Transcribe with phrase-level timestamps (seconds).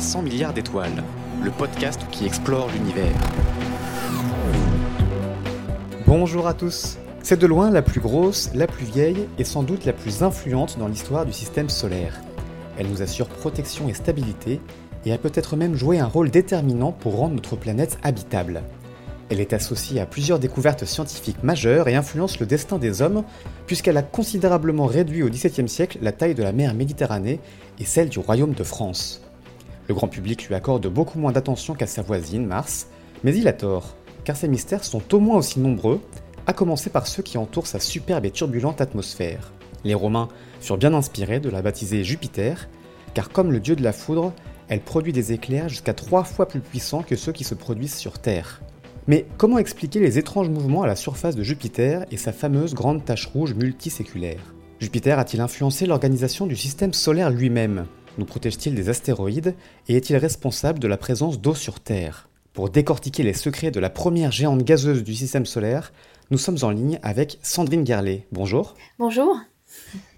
[0.00, 1.04] présente 300 milliards d'étoiles,
[1.42, 3.14] le podcast qui explore l'univers.
[6.06, 6.96] Bonjour à tous.
[7.22, 10.78] C'est de loin la plus grosse, la plus vieille et sans doute la plus influente
[10.78, 12.14] dans l'histoire du système solaire.
[12.78, 14.60] Elle nous assure protection et stabilité
[15.04, 18.62] et a peut-être même joué un rôle déterminant pour rendre notre planète habitable.
[19.28, 23.22] Elle est associée à plusieurs découvertes scientifiques majeures et influence le destin des hommes,
[23.66, 27.38] puisqu'elle a considérablement réduit au XVIIe siècle la taille de la mer Méditerranée
[27.78, 29.20] et celle du royaume de France.
[29.90, 32.86] Le grand public lui accorde beaucoup moins d'attention qu'à sa voisine, Mars,
[33.24, 36.00] mais il a tort, car ses mystères sont au moins aussi nombreux,
[36.46, 39.52] à commencer par ceux qui entourent sa superbe et turbulente atmosphère.
[39.82, 40.28] Les Romains
[40.60, 42.68] furent bien inspirés de la baptiser Jupiter,
[43.14, 44.32] car comme le dieu de la foudre,
[44.68, 48.20] elle produit des éclairs jusqu'à trois fois plus puissants que ceux qui se produisent sur
[48.20, 48.62] Terre.
[49.08, 53.04] Mais comment expliquer les étranges mouvements à la surface de Jupiter et sa fameuse grande
[53.04, 54.54] tache rouge multiséculaire?
[54.78, 57.86] Jupiter a-t-il influencé l'organisation du système solaire lui-même?
[58.18, 59.54] Nous protège-t-il des astéroïdes
[59.88, 62.28] et est-il responsable de la présence d'eau sur Terre?
[62.52, 65.92] Pour décortiquer les secrets de la première géante gazeuse du système solaire,
[66.30, 68.26] nous sommes en ligne avec Sandrine Garlet.
[68.32, 68.74] Bonjour.
[68.98, 69.38] Bonjour.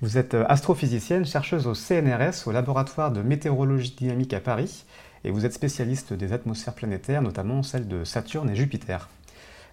[0.01, 4.85] Vous êtes astrophysicienne, chercheuse au CNRS, au laboratoire de météorologie dynamique à Paris,
[5.25, 9.11] et vous êtes spécialiste des atmosphères planétaires, notamment celles de Saturne et Jupiter.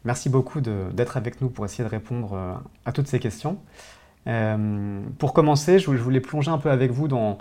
[0.06, 2.54] Merci beaucoup d'être avec nous pour essayer de répondre euh,
[2.86, 3.58] à toutes ces questions.
[4.30, 7.40] Euh, pour commencer, je voulais plonger un peu avec vous dans,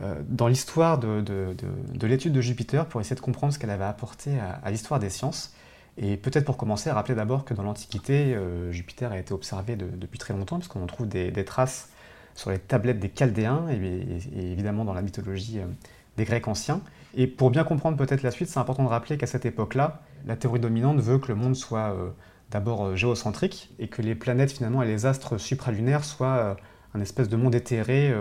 [0.00, 0.14] euh,
[0.48, 1.54] l'histoire de, de,
[1.94, 5.10] de, l'étude de Jupiter pour essayer de comprendre ce qu'elle avait apporté à, l'histoire des
[5.10, 5.54] sciences.
[5.98, 8.34] Et peut-être pour commencer, rappeler d'abord que dans l'Antiquité,
[8.70, 11.90] Jupiter a été observé depuis très longtemps, puisqu'on trouve des, traces
[12.34, 15.60] sur les tablettes des Chaldéens et, évidemment dans la mythologie
[16.16, 16.80] des Grecs anciens.
[17.14, 20.36] Et pour bien comprendre peut-être la suite, c'est important de rappeler qu'à cette époque-là, la
[20.36, 22.10] théorie dominante veut que le monde soit euh,
[22.50, 26.54] d'abord euh, géocentrique et que les planètes finalement et les astres supralunaires soient euh,
[26.94, 28.12] un espèce de monde éthéré,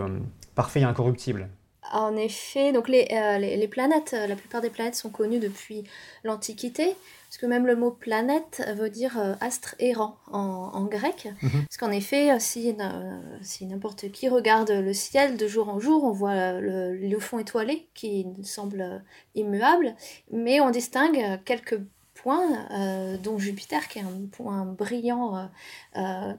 [0.53, 1.49] parfait et incorruptible.
[1.91, 3.07] En effet, donc les,
[3.39, 5.85] les, planètes, la plupart des planètes sont connues depuis
[6.23, 6.95] l'Antiquité.
[7.29, 11.29] Parce que même le mot planète veut dire euh, astre errant en, grec.
[11.43, 11.65] Mhm.
[11.67, 15.79] Parce qu'en effet, euh, si, euh, si n'importe qui regarde le ciel de jour en
[15.79, 19.03] jour, on voit le, le fond étoilé qui semble
[19.35, 19.93] immuable,
[20.31, 21.79] mais on distingue quelques
[22.21, 25.49] points, dont Jupiter, qui est un point brillant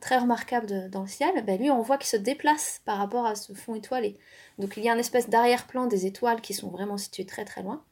[0.00, 3.34] très remarquable dans le ciel, ben lui, on voit qu'il se déplace par rapport à
[3.34, 4.18] ce fond étoilé.
[4.60, 7.62] Donc il y a une espèce d'arrière-plan des étoiles qui sont vraiment situées très très
[7.62, 7.82] loin.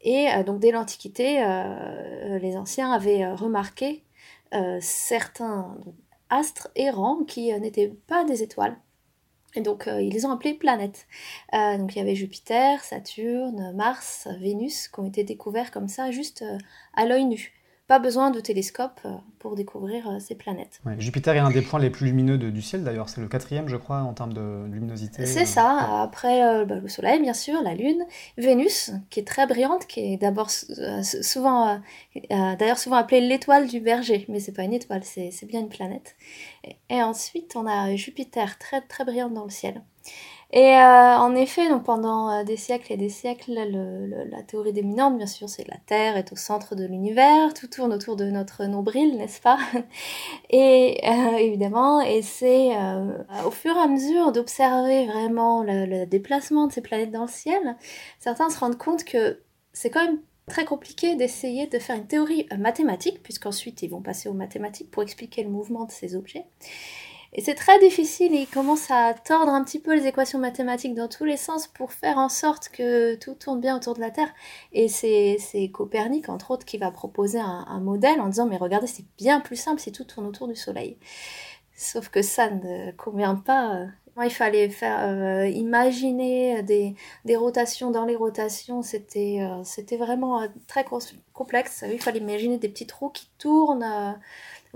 [0.00, 4.02] Et euh, donc dès l'Antiquité, euh, euh, les anciens avaient remarqué
[4.80, 5.76] certains
[6.30, 8.74] astres errants qui n'étaient pas des étoiles.
[9.54, 11.06] Et donc ils les ont appelés planètes.
[11.52, 16.44] donc il y avait Jupiter, Saturne, Mars, Vénus qui ont été découverts comme ça juste
[16.94, 17.55] à l'œil nu
[17.86, 20.80] pas besoin de télescope euh, pour découvrir euh, ces planètes.
[20.98, 23.76] Jupiter est un des points les plus lumineux du ciel d'ailleurs, c'est le quatrième je
[23.76, 25.24] crois en termes de luminosité.
[25.24, 28.04] C'est euh, ça, après bah, le Soleil bien sûr, la Lune,
[28.38, 31.80] Vénus qui est très brillante, qui est d'abord souvent,
[32.30, 36.16] d'ailleurs souvent appelée l'étoile du berger, mais c'est pas une étoile, c'est bien une planète.
[36.90, 39.82] Et, ensuite on a Jupiter très très brillante dans le ciel.
[40.52, 45.16] Et euh, en effet, donc pendant euh, des siècles et des siècles, la théorie dominante,
[45.16, 48.26] bien sûr, c'est que la Terre est au centre de l'univers, tout tourne autour de
[48.26, 49.58] notre nombril, n'est-ce pas?
[50.50, 52.70] Et euh, évidemment, et c'est
[53.44, 57.76] au fur et à mesure d'observer vraiment le, déplacement de ces planètes dans le ciel,
[58.20, 59.40] certains se rendent compte que
[59.72, 64.28] c'est quand même très compliqué d'essayer de faire une théorie mathématique, puisqu'ensuite ils vont passer
[64.28, 66.46] aux mathématiques pour expliquer le mouvement de ces objets.
[67.32, 71.08] Et c'est très difficile, il commence à tordre un petit peu les équations mathématiques dans
[71.08, 74.32] tous les sens pour faire en sorte que tout tourne bien autour de la Terre.
[74.72, 75.38] Et c'est
[75.72, 79.56] Copernic, entre autres, qui va proposer un, modèle en disant, mais regardez, c'est bien plus
[79.56, 80.96] simple si tout tourne autour du Soleil.
[81.74, 83.86] Sauf que ça ne convient pas.
[84.24, 86.94] Il fallait faire euh, imaginer des,
[87.26, 90.86] des, rotations dans les rotations, c'était euh, vraiment euh, très
[91.34, 91.84] complexe.
[91.86, 94.16] Il fallait imaginer des petits trous qui tournent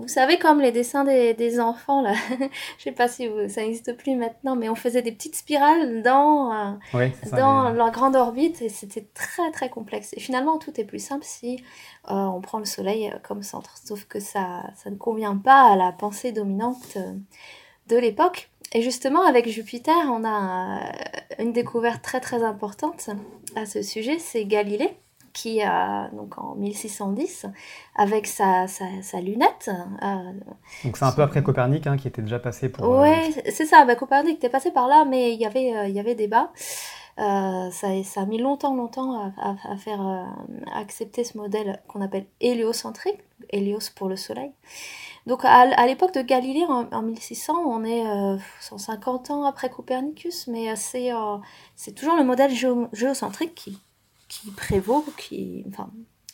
[0.00, 2.14] vous savez, comme les dessins des, enfants, là,
[2.78, 6.52] je sais pas si ça n'existe plus maintenant, mais on faisait des petites spirales dans,
[6.94, 10.12] euh, dans la grande orbite et c'était très très complexe.
[10.14, 11.62] Et finalement, tout est plus simple si
[12.10, 13.76] euh, on prend le Soleil euh, comme centre.
[13.84, 16.96] Sauf que ça, ça ne convient pas à la pensée dominante
[17.88, 18.50] de l'époque.
[18.72, 20.92] Et justement, avec Jupiter, on a
[21.38, 23.10] une découverte très très importante
[23.56, 24.96] à ce sujet, c'est Galilée
[25.32, 27.46] qui, a donc en 1610,
[27.96, 29.70] avec sa, sa, lunette.
[30.02, 30.32] Euh,
[30.84, 32.88] donc c'est un peu après Copernic, hein, qui était déjà passé pour...
[32.88, 35.86] Oui, euh, c'est ça, bah, Copernic était passé par là, mais il y avait, euh,
[35.86, 36.52] il y avait débat.
[37.16, 40.00] ça, ça, a mis longtemps, longtemps à, à, faire
[40.74, 44.52] accepter ce modèle qu'on appelle héliocentrique, hélios pour le Soleil.
[45.26, 51.10] Donc à, l'époque de Galilée, en, 1600, on est 150 ans après Copernicus, mais c'est
[51.76, 52.52] c'est toujours le modèle
[52.92, 53.78] géocentrique qui,
[54.30, 55.90] qui prévaut, qui, enfin,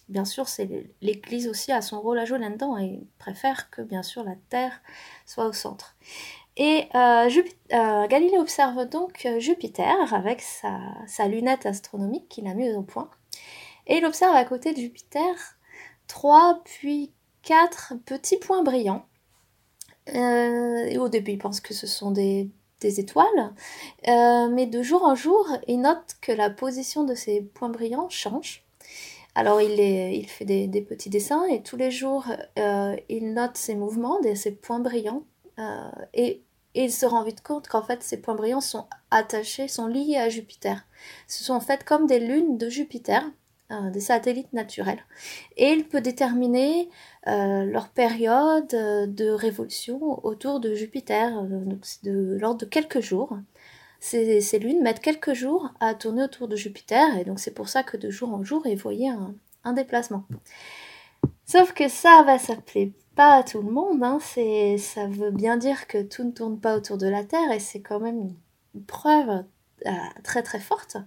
[0.08, 0.68] bien sûr, c'est
[1.00, 4.80] l'Église aussi a son rôle à jouer là-dedans et préfère que bien sûr la Terre
[5.24, 5.96] soit au centre.
[6.58, 7.28] Et euh,
[7.72, 13.10] euh, Galilée observe donc euh, Jupiter avec sa, lunette astronomique qu'il a mise au point.
[13.86, 15.34] Et il observe à côté de Jupiter
[16.06, 19.06] trois puis quatre petits points brillants.
[20.08, 22.50] au début, il pense que ce sont des,
[22.82, 23.54] étoiles.
[24.06, 28.64] mais de jour en jour, il note que la position de ces points brillants change.
[29.34, 32.26] Alors il, il fait des, petits dessins et tous les jours,
[32.56, 35.24] il note ses mouvements, ces points brillants.
[36.14, 36.42] et
[36.76, 40.18] et il se rend vite compte qu'en fait ces points brillants sont attachés, sont liés
[40.18, 40.86] à Jupiter.
[41.26, 43.24] Ce sont en fait comme des lunes de Jupiter,
[43.72, 45.02] euh, des satellites naturels.
[45.56, 46.90] Et il peut déterminer
[47.28, 53.38] euh, leur période euh, de révolution autour de Jupiter, donc de l'ordre de quelques jours.
[53.98, 57.82] Ces, lunes mettent quelques jours à tourner autour de Jupiter, et donc c'est pour ça
[57.82, 59.10] que de jour en jour, il voyait
[59.64, 60.24] un, déplacement.
[61.44, 64.04] Sauf que ça va s'appeler pas à tout le monde.
[64.04, 64.18] Hein.
[64.20, 67.58] C'est, ça veut bien dire que tout ne tourne pas autour de la Terre et
[67.58, 68.34] c'est quand même
[68.74, 69.44] une preuve
[69.86, 69.90] euh,
[70.22, 70.98] très très forte.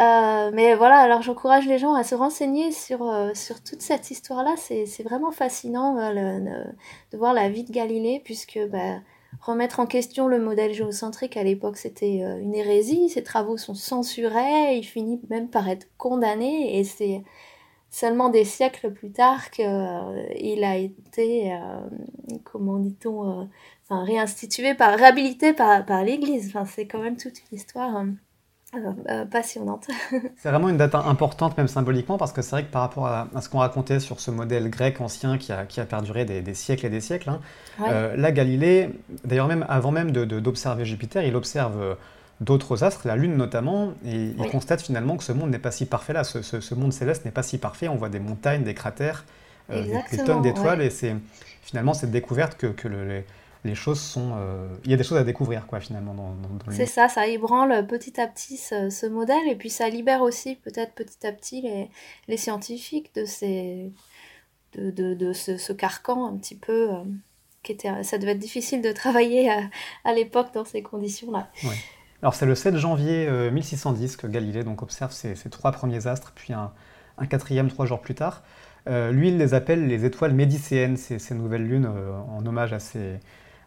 [0.00, 4.10] Euh, mais voilà, alors j'encourage les gens à se renseigner sur, euh, sur toute cette
[4.10, 4.54] histoire-là.
[4.56, 9.00] C'est, vraiment fascinant de voir la vie de Galilée, puisque bah,
[9.40, 13.10] remettre en question le modèle géocentrique à l'époque, c'était une hérésie.
[13.10, 17.22] Ses travaux sont censurés, il finit même par être condamné, et c'est
[17.92, 21.80] seulement des siècles plus tard qu'il euh, a été, euh,
[22.42, 23.44] comment dit-on, euh,
[23.90, 26.48] réinstitué, par, réhabilité par, par l'Église.
[26.48, 28.04] Enfin, c'est quand même toute une histoire
[29.30, 29.88] passionnante.
[30.36, 33.28] c'est vraiment une date importante, même symboliquement, parce que c'est vrai que par rapport à,
[33.40, 36.86] ce qu'on racontait sur ce modèle grec ancien qui a, qui a perduré des, siècles
[36.86, 37.40] et des siècles, hein,
[38.16, 38.90] là, Galilée,
[39.24, 41.96] d'ailleurs même avant même d'observer Jupiter, il observe
[42.42, 45.86] d'autres astres, la Lune notamment, et il constate finalement que ce monde n'est pas si
[45.86, 49.24] parfait là, ce, monde céleste n'est pas si parfait, on voit des montagnes, des cratères,
[49.70, 51.14] euh, des, tonnes d'étoiles, et c'est
[51.62, 53.24] finalement cette découverte que, les,
[53.74, 54.32] choses sont...
[54.36, 56.14] Euh, il y a des choses à découvrir, quoi, finalement.
[56.14, 56.34] Dans,
[56.70, 60.94] c'est ça, ça ébranle petit à petit ce, modèle, et puis ça libère aussi peut-être
[60.94, 61.62] petit à petit
[62.28, 63.92] les, scientifiques de, ces,
[64.74, 66.92] de, ce, carcan un petit peu...
[66.92, 67.04] Euh,
[67.62, 69.50] qui était, ça devait être difficile de travailler
[70.04, 71.48] à, l'époque dans ces conditions-là.
[72.22, 76.32] Alors c'est le 7 janvier 1610 euh, que Galilée donc, observe ces, trois premiers astres,
[76.34, 76.72] puis un,
[77.26, 78.42] quatrième trois jours plus tard.
[78.88, 82.72] Euh, lui, il les appelle les étoiles médicéennes, ces, ces nouvelles lunes, euh, en hommage
[82.72, 83.20] à ses,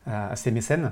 [0.05, 0.91] à, ses mécènes.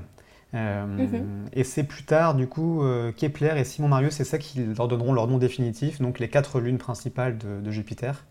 [0.53, 1.45] Mhm.
[1.53, 2.83] Et c'est plus tard, du coup,
[3.17, 6.59] Kepler et Simon Marius, c'est ça qui leur donneront leur nom définitif, donc les quatre
[6.59, 8.25] lunes principales de, Jupiter,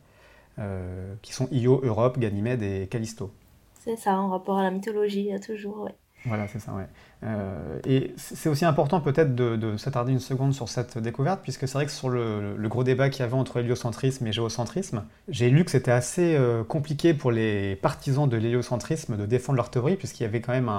[1.23, 3.33] qui sont Io, Europe, Ganymède et Callisto.
[3.81, 5.95] C'est ça, en rapport à la mythologie, toujours, ouais.
[6.25, 6.87] Voilà, c'est ça, ouais.
[7.25, 11.75] Euh, et c'est aussi important peut-être de, s'attarder une seconde sur cette découverte, puisque c'est
[11.75, 15.65] vrai que sur le, gros débat qu'il y avait entre héliocentrisme et géocentrisme, j'ai lu
[15.65, 20.23] que c'était assez euh, compliqué pour les partisans de l'héliocentrisme de défendre leur théorie, puisqu'il
[20.23, 20.71] y avait quand même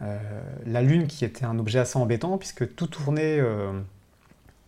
[0.00, 0.18] euh,
[0.66, 3.40] la Lune qui était un objet assez embêtant, puisque tout tournait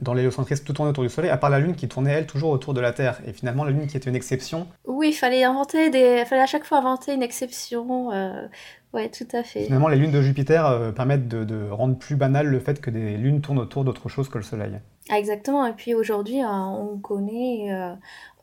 [0.00, 2.50] dans l'héliocentrisme, tout tournait autour du Soleil, à part la Lune qui tournait, elle, toujours
[2.50, 3.20] autour de la Terre.
[3.26, 4.66] Et finalement, la Lune qui était une exception.
[4.86, 6.20] Oui, il fallait inventer des...
[6.20, 8.12] Il fallait à chaque fois inventer une exception.
[8.12, 8.46] Euh...
[8.94, 9.64] Ouais, tout à fait.
[9.64, 12.90] Finalement, les lunes de Jupiter euh, permettent de, de, rendre plus banal le fait que
[12.90, 14.78] des lunes tournent autour d'autre chose que le Soleil.
[15.10, 15.66] Ah, exactement.
[15.66, 17.92] Et puis aujourd'hui, hein, on connaît, euh,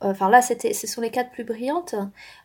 [0.02, 1.96] Enfin là, c'était, ce sont les quatre plus brillantes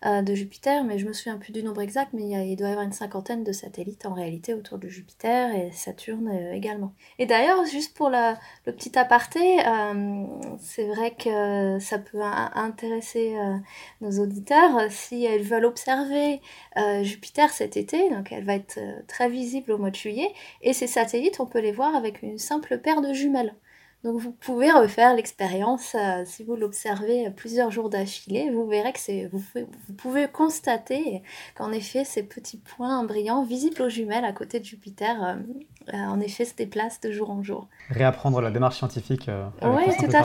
[0.04, 2.70] euh, de Jupiter, mais je me souviens plus du nombre exact, mais il, doit y
[2.70, 6.92] avoir une cinquantaine de satellites en réalité autour de Jupiter et Saturne euh, également.
[7.18, 8.34] Et d'ailleurs, juste pour le
[8.64, 10.24] petit aparté, euh,
[10.60, 13.36] c'est vrai que ça peut intéresser
[14.00, 16.40] nos auditeurs si elles veulent observer
[17.02, 20.32] Jupiter cet été, donc elle va être très visible au mois de juillet,
[20.62, 23.54] et ces satellites, on peut les voir avec une simple paire de jumelles.
[24.06, 28.50] Donc vous pouvez refaire l'expérience euh, si vous l'observez plusieurs jours d'affilée.
[28.52, 29.42] Vous verrez que c'est, vous,
[29.96, 31.24] pouvez constater
[31.56, 35.34] qu'en effet ces petits points brillants visibles aux jumelles à côté de Jupiter, euh,
[35.92, 37.66] euh, en effet se déplacent de jour en jour.
[37.90, 39.28] Réapprendre la démarche scientifique.
[39.62, 40.22] oui, tout, à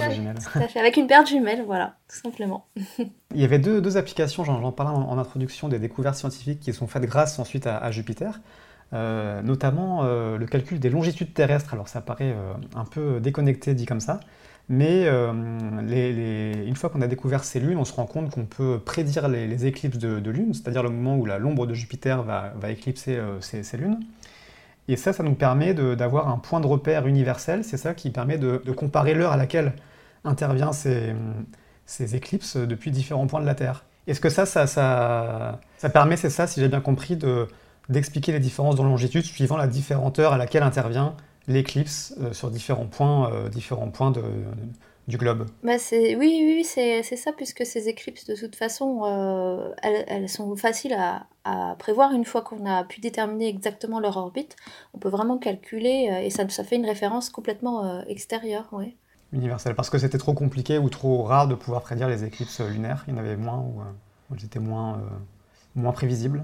[0.67, 2.67] fait, Avec une paire de jumelles, voilà, tout simplement.
[3.33, 7.05] Il y avait deux, applications, j'en parlais en, introduction, des découvertes scientifiques qui sont faites
[7.05, 8.41] grâce ensuite à Jupiter.
[8.93, 11.73] Euh, notamment euh, le calcul des longitudes terrestres.
[11.73, 14.19] Alors ça paraît euh, un peu déconnecté dit comme ça,
[14.67, 19.29] mais une fois qu'on a découvert ces lunes, on se rend compte qu'on peut prédire
[19.29, 23.99] les, éclipses de, lune, c'est-à-dire le moment où l'ombre de Jupiter va, éclipser ces, lunes.
[24.87, 28.37] Et ça, ça nous permet d'avoir un point de repère universel, c'est ça qui permet
[28.37, 29.73] de, comparer l'heure à laquelle
[30.23, 31.15] intervient ces,
[32.15, 33.83] éclipses depuis différents points de la Terre.
[34.07, 37.47] Est-ce que ça, ça Ça permet, c'est ça, si j'ai bien compris, de,
[37.89, 41.15] d'expliquer les différences de longitude suivant la différente heure à laquelle intervient
[41.47, 44.23] l'éclipse euh, sur différents points, euh, différents points de,
[45.07, 45.47] du globe.
[45.63, 50.05] Bah c'est, oui, oui, c'est, c'est ça, puisque ces éclipses, de toute façon, euh, elles,
[50.07, 52.13] elles, sont faciles à, à, prévoir.
[52.13, 54.55] Une fois qu'on a pu déterminer exactement leur orbite,
[54.93, 58.67] on peut vraiment calculer, et ça, ça fait une référence complètement extérieure.
[58.71, 58.95] Ouais.
[59.33, 63.03] Universelle, parce que c'était trop compliqué ou trop rare de pouvoir prédire les éclipses lunaires.
[63.07, 63.81] Il y en avait moins ou,
[64.29, 65.01] ou elles étaient moins,
[65.75, 66.43] moins prévisibles.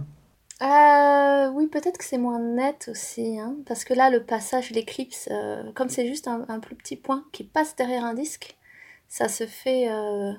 [0.61, 5.29] Euh, oui, peut-être que c'est moins net aussi, hein, parce que là, le passage, l'éclipse,
[5.31, 8.57] euh, comme c'est juste un, plus petit point qui passe derrière un disque,
[9.07, 9.89] ça se fait...
[9.89, 10.33] Euh,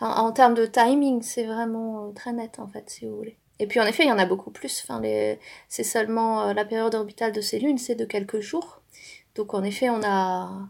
[0.00, 3.36] en, termes de timing, c'est vraiment très net, en fait, si vous voulez.
[3.58, 4.82] Et puis, en effet, il y en a beaucoup plus.
[4.88, 5.02] Enfin.
[5.68, 8.80] C'est seulement la période orbitale de ces lunes, c'est de quelques jours.
[9.34, 10.68] Donc, en effet, on a...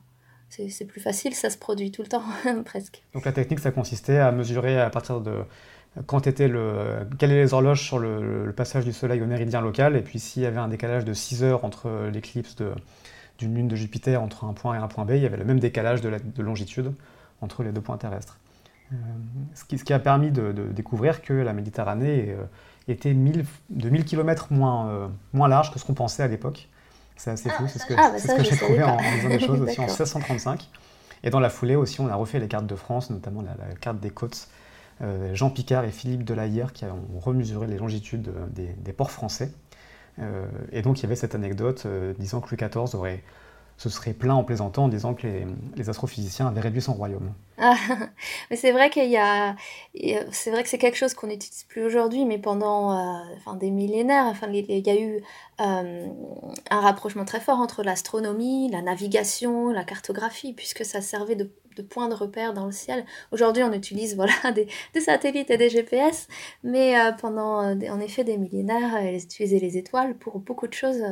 [0.48, 2.24] C'est plus facile, ça se produit tout le temps,
[2.64, 3.04] presque.
[3.14, 5.44] Donc, la technique, ça consistait à mesurer à partir de
[6.06, 9.60] quand était le, quelles étaient les horloges sur le, le, passage du Soleil au méridien
[9.60, 12.56] local, et puis s'il y avait un décalage de 6 heures entre l'éclipse
[13.38, 15.44] d'une lune de Jupiter entre un point et un point B, il y avait le
[15.44, 16.92] même décalage de, la, de longitude
[17.40, 18.38] entre les deux points terrestres.
[18.92, 18.96] Euh,
[19.54, 22.44] ce, qui, ce, qui, a permis de, de, découvrir que la Méditerranée euh,
[22.88, 26.68] était 1000, de 1000 km moins, euh, moins large que ce qu'on pensait à l'époque.
[27.16, 29.28] C'est assez fou, c'est ce que, ah, bah ce que j'ai trouvé en, en, faisant
[29.28, 30.68] des choses aussi en 1635.
[31.22, 33.74] Et dans la foulée aussi, on a refait les cartes de France, notamment la, la
[33.74, 34.48] carte des côtes
[35.32, 39.52] Jean Picard et Philippe Delahière qui ont remesuré les longitudes euh, des, des ports français.
[40.18, 41.86] Euh, et donc il y avait cette anecdote
[42.18, 43.22] disant que Louis XIV aurait
[43.80, 45.26] se serait plaint en plaisantant en disant que
[45.74, 47.32] les, astrophysiciens avaient réduit son royaume.
[47.56, 47.74] Ah,
[48.50, 49.56] mais c'est vrai qu'il y a,
[50.32, 53.70] c'est vrai que c'est quelque chose qu'on n'utilise plus aujourd'hui, mais pendant euh, enfin, des
[53.70, 55.22] millénaires, enfin, il y a eu
[55.62, 56.06] euh,
[56.70, 61.50] un rapprochement très fort entre l'astronomie, la navigation, la cartographie, puisque ça servait de,
[61.88, 63.06] point de repère dans le ciel.
[63.32, 64.68] Aujourd'hui, on utilise voilà, des,
[65.00, 66.28] satellites et des GPS,
[66.62, 71.02] mais euh, pendant en effet des millénaires, ils utilisaient les étoiles pour beaucoup de choses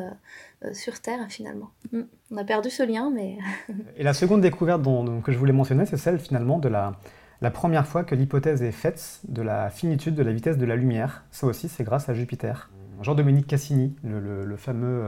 [0.75, 1.70] sur Terre finalement.
[1.92, 2.02] Mm.
[2.30, 3.38] On a perdu ce lien, mais...
[3.97, 6.92] Et la seconde découverte dont, dont, que je voulais mentionner, c'est celle finalement de la,
[7.40, 10.76] la première fois que l'hypothèse est faite de la finitude de la vitesse de la
[10.76, 11.25] lumière.
[11.30, 12.70] Ça aussi, c'est grâce à Jupiter.
[13.00, 15.02] Jean-Dominique Cassini, le, le, le fameux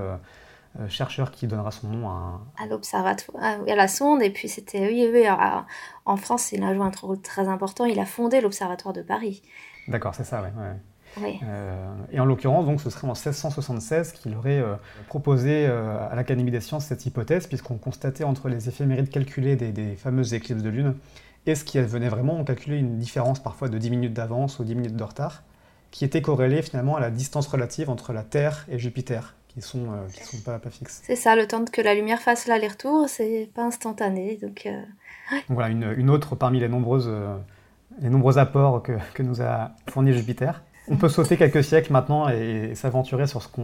[0.78, 4.22] euh, chercheur qui donnera son nom à, à l'observatoire, à, la sonde.
[4.22, 5.66] Et puis c'était, oui, oui, à,
[6.06, 7.84] en France, il a joué un rôle très important.
[7.84, 9.42] Il a fondé l'observatoire de Paris.
[9.88, 10.48] D'accord, c'est ça, oui.
[10.56, 10.76] Ouais.
[11.18, 11.40] Oui.
[11.42, 14.74] Euh, et en l'occurrence, donc, ce serait en 1676 qu'il aurait euh,
[15.08, 19.72] proposé euh, à l'Académie des sciences cette hypothèse, puisqu'on constatait entre les éphémérides calculées des,
[19.72, 20.94] des, fameuses éclipses de lune
[21.46, 24.64] et ce qui advenait vraiment, on calculait une différence parfois de 10 minutes d'avance ou
[24.64, 25.42] 10 minutes de retard,
[25.90, 29.88] qui était corrélée finalement à la distance relative entre la Terre et Jupiter, qui sont,
[30.12, 31.00] qui sont pas, pas fixes.
[31.02, 34.38] C'est ça, le temps que la lumière fasse l'aller-retour, c'est pas instantané.
[34.40, 34.68] Donc,
[35.48, 37.10] voilà, une, une, autre parmi les, nombreuses,
[38.00, 40.62] les nombreux apports que, que nous a fourni Jupiter.
[40.88, 43.60] On peut sauter quelques siècles maintenant et, et s'aventurer sur ce que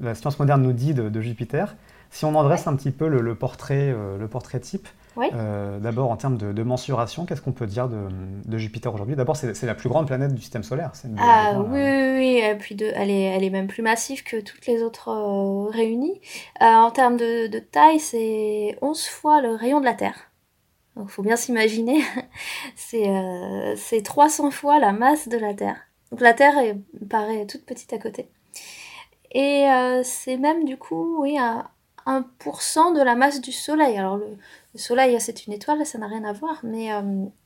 [0.00, 1.76] la science moderne nous dit de, de Jupiter.
[2.10, 5.26] Si on en dresse un petit peu le, le portrait, euh, le portrait type, oui.
[5.34, 8.08] euh, d'abord en termes de, de mensuration, qu'est-ce qu'on peut dire de,
[8.44, 9.16] de Jupiter aujourd'hui?
[9.16, 10.92] D'abord, c'est la plus grande planète du système solaire.
[11.18, 14.40] Ah oui, oui, oui, et puis de, elle, est, elle est même plus massive que
[14.40, 16.20] toutes les autres euh, réunies.
[16.60, 20.30] En termes de, taille, c'est 11 fois le rayon de la Terre.
[20.96, 22.02] Donc, il faut bien s'imaginer,
[22.76, 25.76] c'est euh, 300 fois la masse de la Terre.
[26.16, 26.54] Donc la Terre
[27.10, 28.26] paraît toute petite à côté.
[29.32, 31.68] Et euh, c'est même du coup, oui, à
[32.06, 33.98] 1% de la masse du Soleil.
[33.98, 34.24] Alors le,
[34.72, 37.02] le Soleil, c'est une étoile, ça n'a rien à voir, mais, euh,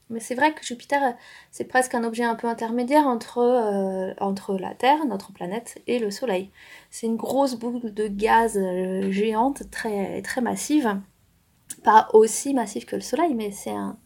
[0.09, 1.17] mais c'est vrai que Jupiter,
[1.51, 5.99] c'est presque un objet un peu intermédiaire entre, euh, entre la Terre, notre planète, et
[5.99, 6.53] le Soleil.
[6.93, 8.57] C'est une grosse boule de gaz
[9.11, 10.97] géante, très, très massive.
[11.83, 13.99] Pas aussi massive que le Soleil, mais c'est un...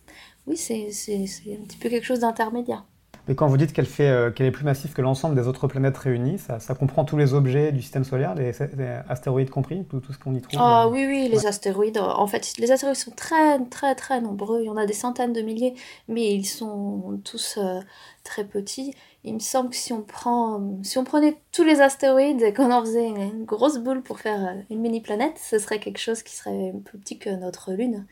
[0.46, 2.86] Oui, c'est un petit peu quelque chose d'intermédiaire.
[3.26, 5.96] Mais quand vous dites qu'elle euh, qu est plus massive que l'ensemble des autres planètes
[5.96, 10.00] réunies, ça, ça, comprend tous les objets du système solaire, les, les astéroïdes compris, tout,
[10.00, 11.46] tout ce qu'on y trouve Ah oui, oui, les ouais.
[11.46, 11.98] astéroïdes.
[11.98, 14.60] En fait, les astéroïdes sont très, très, très nombreux.
[14.60, 15.74] Il y en a des centaines de milliers,
[16.08, 17.80] mais ils sont tous euh,
[18.24, 18.94] très petits.
[19.24, 22.70] Il me semble que si on, prend, si on prenait tous les astéroïdes et qu'on
[22.70, 26.22] en faisait une, une, grosse boule pour faire euh, une mini-planète, ce serait quelque chose
[26.22, 28.06] qui serait plus petit que notre Lune.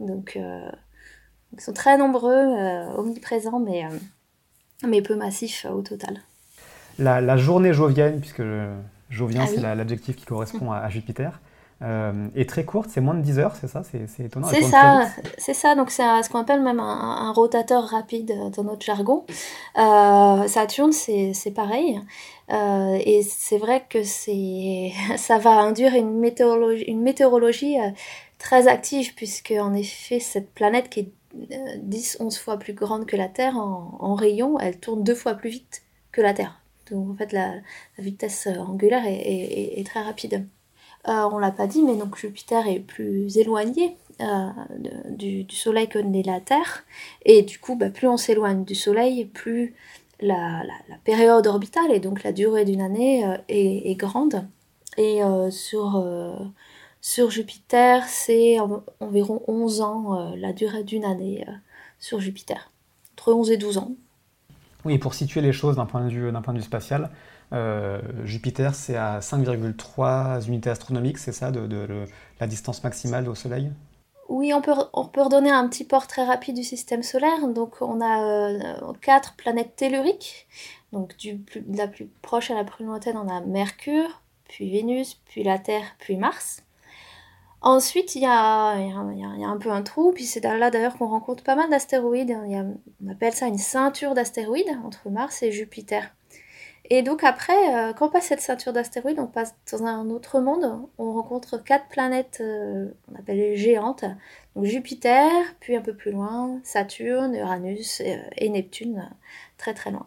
[0.00, 0.70] Donc, euh,
[1.54, 3.84] ils sont très nombreux, euh, omniprésents, mais
[4.86, 6.20] mais peu massif euh, au total.
[6.98, 8.42] La, la journée jovienne, puisque
[9.10, 11.40] jovien ah, c'est l'adjectif qui correspond à, à Jupiter,
[11.82, 13.82] euh, est très courte, c'est moins de 10 heures, c'est ça?
[13.84, 14.46] C'est étonnant.
[14.48, 18.62] C'est ça, c'est ça, donc c'est ce qu'on appelle même un, un, rotateur rapide dans
[18.62, 19.26] notre jargon.
[19.76, 22.00] Euh, Saturne, c'est pareil.
[22.52, 24.02] Euh, et c'est vrai que
[25.16, 27.90] ça va induire une météorologie, une météorologie euh,
[28.38, 33.16] très active, puisque en effet, cette planète qui est 10, 11 fois plus grande que
[33.16, 36.60] la Terre en, rayon, elle tourne deux fois plus vite que la Terre.
[36.90, 37.54] Donc en fait, la,
[37.98, 40.46] vitesse angulaire est, très rapide.
[41.08, 44.48] Euh, on l'a pas dit, mais donc Jupiter est plus éloigné euh,
[45.10, 46.84] du, Soleil que n'est la Terre.
[47.24, 49.74] Et du coup, bah, plus on s'éloigne du Soleil, plus
[50.20, 50.62] la,
[51.04, 54.46] période orbitale et donc la durée d'une année euh, est, grande.
[54.96, 56.06] Et sur,
[57.06, 58.56] sur Jupiter, c'est
[58.98, 61.44] environ 11 ans la durée d'une année
[61.98, 62.72] sur Jupiter.
[63.12, 63.92] Entre 11 et 12 ans.
[64.86, 67.10] Oui, pour situer les choses d'un point, de vue, point de vue spatial,
[67.52, 72.06] euh, Jupiter, c'est à 5,3 unités astronomiques, c'est ça, de,
[72.40, 73.70] la distance maximale au Soleil?
[74.30, 77.46] Oui, on peut, on peut redonner un petit portrait rapide du système solaire.
[77.48, 80.46] Donc, on a euh, quatre planètes telluriques.
[80.92, 85.20] Donc, du de la plus proche à la plus lointaine, on a Mercure, puis Vénus,
[85.26, 86.63] puis la Terre, puis Mars.
[87.66, 91.56] Ensuite, il y a, un peu un trou, puis c'est là d'ailleurs qu'on rencontre pas
[91.56, 92.36] mal d'astéroïdes.
[93.02, 96.14] On appelle ça une ceinture d'astéroïdes entre Mars et Jupiter.
[96.90, 100.40] Et donc après, euh, quand on passe cette ceinture d'astéroïdes, on passe dans un autre
[100.40, 100.86] monde.
[100.98, 104.04] On rencontre quatre planètes, euh, on appelle géantes.
[104.54, 105.30] Donc Jupiter,
[105.60, 109.10] puis un peu plus loin, Saturne, Uranus et, et Neptune,
[109.56, 110.06] très très loin.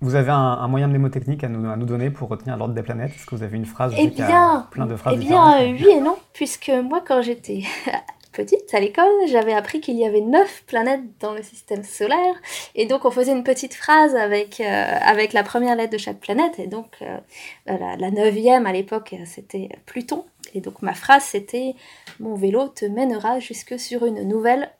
[0.00, 3.12] Vous avez un, moyen mnémotechnique à nous, à nous donner pour retenir l'ordre des planètes?
[3.14, 6.00] Est-ce que vous avez une phrase Eh bien, plein de phrases eh bien oui et
[6.00, 7.62] non, puisque moi, quand j'étais
[8.32, 12.34] petite à l'école, j'avais appris qu'il y avait neuf planètes dans le système solaire,
[12.74, 14.64] et donc on faisait une petite phrase avec, euh,
[15.00, 17.18] avec la première lettre de chaque planète, et donc euh,
[17.64, 21.74] la, la neuvième à l'époque, c'était Pluton, et donc ma phrase c'était
[22.20, 24.70] «Mon vélo te mènera jusque sur une nouvelle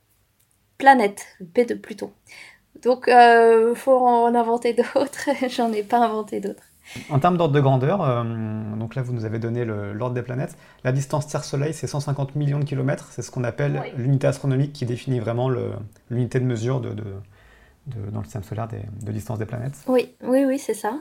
[0.77, 2.11] planète, le P de Pluton».
[2.87, 5.29] Donc, il euh, faut en inventer d'autres.
[5.51, 6.63] J'en ai pas inventé d'autres.
[7.11, 8.23] En termes d'ordre de grandeur, euh,
[8.77, 10.57] donc là vous nous avez donné l'ordre des planètes.
[10.85, 13.09] La distance Terre-Soleil, c'est 150 millions de kilomètres.
[13.11, 15.51] C'est ce qu'on appelle l'unité astronomique qui définit vraiment
[16.11, 16.95] l'unité de mesure de,
[18.13, 19.75] dans le système solaire de distance des planètes.
[19.89, 20.97] Oui, oui, oui, c'est ça.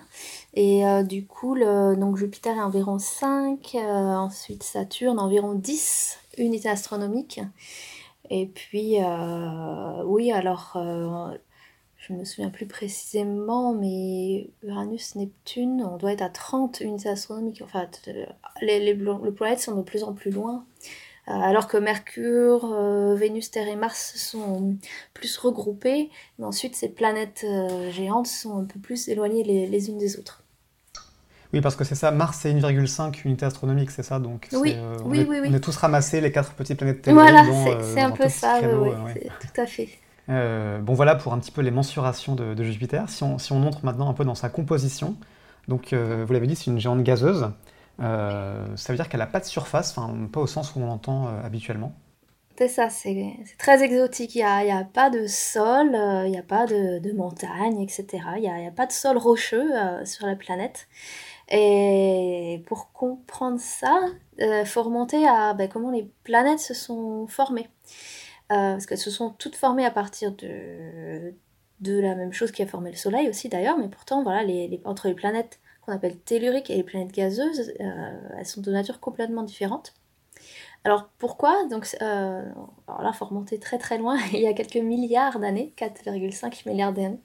[0.56, 6.70] Et euh, du coup, le, donc Jupiter est environ 5, ensuite Saturne environ 10 unités
[6.70, 7.42] astronomiques.
[8.32, 8.98] Et puis,
[10.08, 10.80] oui, alors
[12.08, 17.10] je ne me souviens plus précisément, mais Uranus, Neptune, on doit être à 30 unités
[17.10, 17.62] astronomiques.
[17.64, 17.88] Enfin,
[18.62, 18.96] les, les,
[19.32, 20.66] planètes sont de plus en plus loin.
[21.28, 24.78] Euh, alors que Mercure, euh, Vénus, Terre et Mars sont
[25.16, 26.12] plus regroupées.
[26.38, 30.44] Mais ensuite, ces planètes euh, géantes sont un peu plus éloignées les, unes des autres.
[31.54, 35.26] Oui, parce que c'est ça, Mars c'est 1,5 unités astronomiques, c'est ça donc oui, oui,
[35.28, 37.46] oui, on, est, tous ramassés, les quatre petites planètes Voilà,
[37.82, 39.88] c'est un peu ça, tout à fait.
[40.30, 43.10] Euh, bon voilà pour un petit peu les mensurations de, Jupiter.
[43.10, 45.16] Si on, montre maintenant un peu dans sa composition,
[45.68, 47.52] donc euh, vous l'avez dit, c'est une géante gazeuse.
[48.02, 49.96] Euh, ça veut dire qu'elle n'a pas de surface,
[50.32, 51.94] pas au sens où on l'entend habituellement.
[52.58, 54.36] C'est ça, c'est très exotique.
[54.36, 55.90] Il n'y a, pas de sol,
[56.26, 58.06] il n'y a pas de, de montagne, etc.
[58.38, 59.70] Il n'y a, a, pas de sol rocheux
[60.06, 60.88] sur la planète.
[61.50, 64.06] Et pour comprendre ça,
[64.40, 67.68] il faut remonter à ben, comment les planètes se sont formées.
[68.52, 71.34] Euh, parce qu'elles se sont toutes formées à partir de,
[71.80, 74.82] de la même chose qui a formé le Soleil aussi d'ailleurs, mais pourtant, voilà, les,
[74.86, 79.00] entre les planètes qu'on appelle telluriques et les planètes gazeuses, euh, elles sont de nature
[79.00, 79.94] complètement différente.
[80.84, 81.66] Alors pourquoi?
[81.66, 82.44] Donc euh,
[82.88, 86.70] alors là, il faut remonter très très loin, il y a quelques milliards d'années, 4,5
[86.70, 87.20] milliards d'années,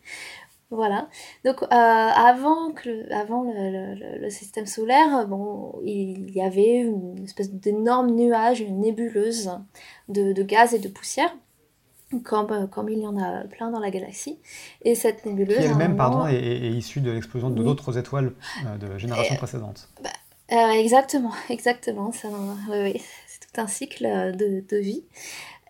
[0.70, 1.09] voilà.
[1.44, 8.12] Donc euh, avant, que, avant le, système solaire, bon, il y avait une espèce d'énorme
[8.12, 9.50] nuage, une nébuleuse
[10.09, 11.35] de, gaz et de poussière.
[12.24, 14.40] Comme, euh, comme, il y en a plein dans la galaxie.
[14.83, 15.59] Et cette nébuleuse.
[15.59, 18.33] Qui elle-même, pardon, est, issue de l'explosion de d'autres étoiles
[18.66, 19.88] euh, de générations précédentes.
[20.02, 22.11] Bah, exactement, exactement.
[22.11, 22.28] Ça,
[22.70, 24.04] oui, c'est tout un cycle
[24.37, 25.04] de, de vie.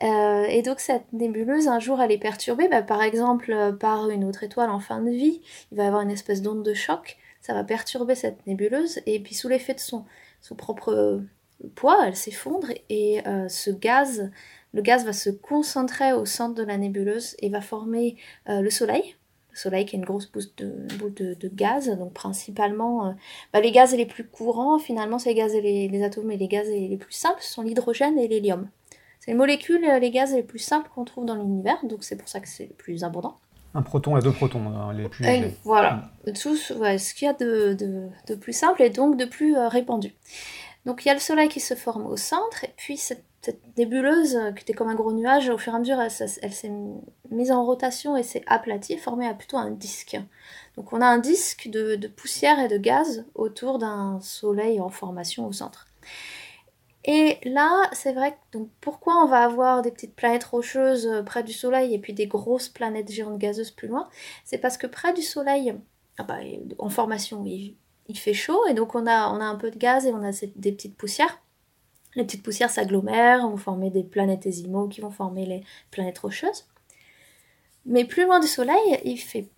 [0.03, 4.09] Euh, et donc cette nébuleuse, un jour, elle est perturbée, bah, par exemple euh, par
[4.09, 5.43] une autre étoile en fin de vie.
[5.73, 9.21] Il va y avoir une espèce d'onde de choc, ça va perturber cette nébuleuse, et
[9.21, 10.05] puis sous l'effet de son,
[10.41, 11.21] son propre
[11.75, 14.31] poids, elle s'effondre, et euh, ce gaz,
[14.73, 19.17] le gaz va se concentrer au centre de la nébuleuse et va former le Soleil.
[19.51, 23.15] Le Soleil qui est une grosse boule de, gaz, donc principalement
[23.53, 26.37] bah, les gaz les plus courants, finalement, c'est les gaz et les, les atomes et
[26.37, 28.69] les gaz les plus simples, sont l'hydrogène et l'hélium.
[29.21, 32.17] C'est les molécules, euh, les gaz les plus simples qu'on trouve dans l'univers, donc c'est
[32.17, 33.37] pour ça que c'est le plus abondant.
[33.75, 35.55] Un proton et deux protons, hein, les plus légers.
[35.63, 37.77] Voilà, tout ce qu'il y a de,
[38.27, 40.15] de, plus simple et donc de plus euh, répandu.
[40.87, 43.25] Donc il y a le Soleil qui se forme au centre, et puis cette,
[43.77, 46.11] nébuleuse euh, qui était comme un gros nuage, au fur et à mesure, elle,
[46.43, 46.73] elle s'est
[47.31, 50.19] mise en rotation et s'est aplatie, formée à plutôt un disque.
[50.77, 54.89] Donc on a un disque de, de poussière et de gaz autour d'un Soleil en
[54.89, 55.87] formation au centre.
[57.13, 61.25] Et là, c'est vrai que donc, pourquoi on va avoir des petites planètes rocheuses euh,
[61.25, 64.09] près du Soleil et puis des grosses planètes géantes gazeuses plus loin?
[64.45, 65.75] C'est parce que près du Soleil,
[66.19, 66.39] ah bah,
[66.79, 67.75] en formation, il,
[68.15, 70.97] fait chaud, et donc on a, un peu de gaz et on a des petites
[70.97, 71.43] poussières.
[72.15, 76.67] Les petites poussières s'agglomèrent, vont former des planétésimaux qui vont former les planètes rocheuses.
[77.87, 79.49] Mais plus loin du Soleil, il fait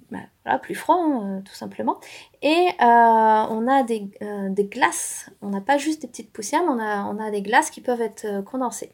[0.45, 2.01] bah, plus froid, hein, tout simplement.
[2.43, 5.31] Et euh, on a des, euh, des glaces.
[5.41, 7.81] On n'a pas juste des petites poussières, mais on a, on a des glaces qui
[7.81, 8.93] peuvent être euh, condensées.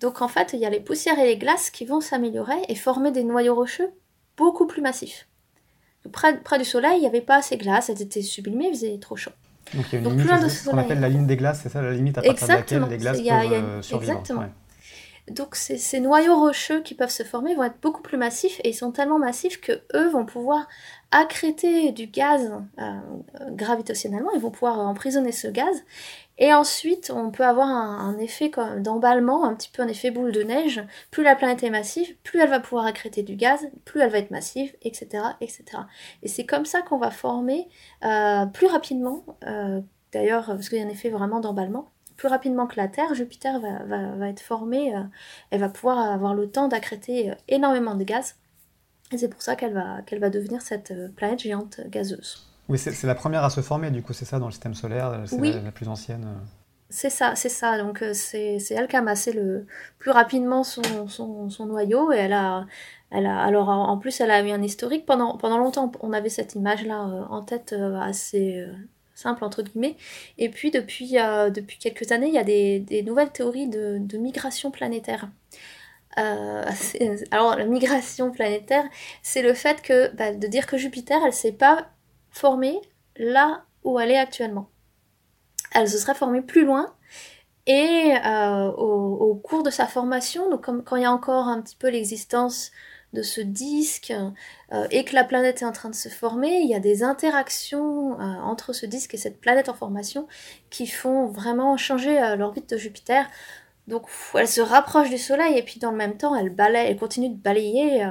[0.00, 2.74] Donc en fait, il y a les poussières et les glaces qui vont s'améliorer et
[2.74, 3.90] former des noyaux rocheux
[4.36, 5.26] beaucoup plus massifs.
[6.12, 8.74] Près, près du Soleil, il n'y avait pas assez de glaces, elles étaient sublimées, il
[8.74, 9.32] faisait trop chaud.
[9.74, 11.82] Donc il y a une limite, ce qu'on appelle la ligne des glaces, c'est ça
[11.82, 12.86] la limite à partir Exactement.
[12.86, 14.12] de laquelle les glaces peuvent survivre.
[14.12, 14.44] Exactement.
[15.30, 18.74] Donc ces, noyaux rocheux qui peuvent se former vont être beaucoup plus massifs et ils
[18.74, 20.68] sont tellement massifs que eux vont pouvoir
[21.10, 23.00] accréter du gaz euh,
[23.50, 25.84] gravitationnellement, ils vont pouvoir emprisonner ce gaz
[26.38, 30.42] et ensuite on peut avoir un, effet d'emballement, un petit peu un effet boule de
[30.42, 30.82] neige.
[31.10, 34.18] Plus la planète est massive, plus elle va pouvoir accréter du gaz, plus elle va
[34.18, 35.24] être massive, etc.
[35.40, 35.64] etc.
[36.22, 37.68] Et c'est comme ça qu'on va former
[38.04, 39.80] euh, plus rapidement, euh,
[40.12, 43.60] d'ailleurs parce qu'il y a un effet vraiment d'emballement, plus rapidement que la Terre, Jupiter
[43.60, 45.00] va, être formée, euh,
[45.50, 48.34] elle va pouvoir avoir le temps d'accréter euh, énormément de gaz.
[49.12, 52.44] Et c'est pour ça qu'elle va, qu'elle va devenir cette euh, planète géante gazeuse.
[52.68, 55.22] Oui, c'est la première à se former, du coup, c'est ça dans le système solaire,
[55.24, 56.26] c'est la, plus ancienne.
[56.90, 57.78] C'est ça, c'est ça.
[57.78, 59.66] Donc c'est elle qui a massé le
[59.98, 62.66] plus rapidement son, son, noyau et elle a,
[63.10, 65.90] elle a, alors en plus elle a eu un historique pendant pendant longtemps.
[66.00, 66.98] On avait cette image là
[67.30, 68.66] en tête assez
[69.18, 69.96] simple entre guillemets.
[70.38, 74.70] Et puis depuis, euh, depuis quelques années, il y a des, nouvelles théories de, migration
[74.70, 75.28] planétaire.
[76.18, 76.64] Euh,
[77.30, 78.84] alors la migration planétaire,
[79.22, 81.90] c'est le fait que bah, de dire que Jupiter, elle s'est pas
[82.30, 82.80] formée
[83.16, 84.68] là où elle est actuellement.
[85.72, 86.94] Elle se serait formée plus loin.
[87.66, 91.48] Et euh, au, au, cours de sa formation, donc comme, quand il y a encore
[91.48, 92.70] un petit peu l'existence
[93.12, 94.12] de ce disque
[94.72, 97.02] euh, et que la planète est en train de se former, il y a des
[97.02, 100.26] interactions euh, entre ce disque et cette planète en formation
[100.70, 103.26] qui font vraiment changer euh, l'orbite de Jupiter.
[103.88, 104.02] Donc
[104.34, 107.30] elle se rapproche du Soleil et puis dans le même temps elle balaye, elle continue
[107.30, 108.04] de balayer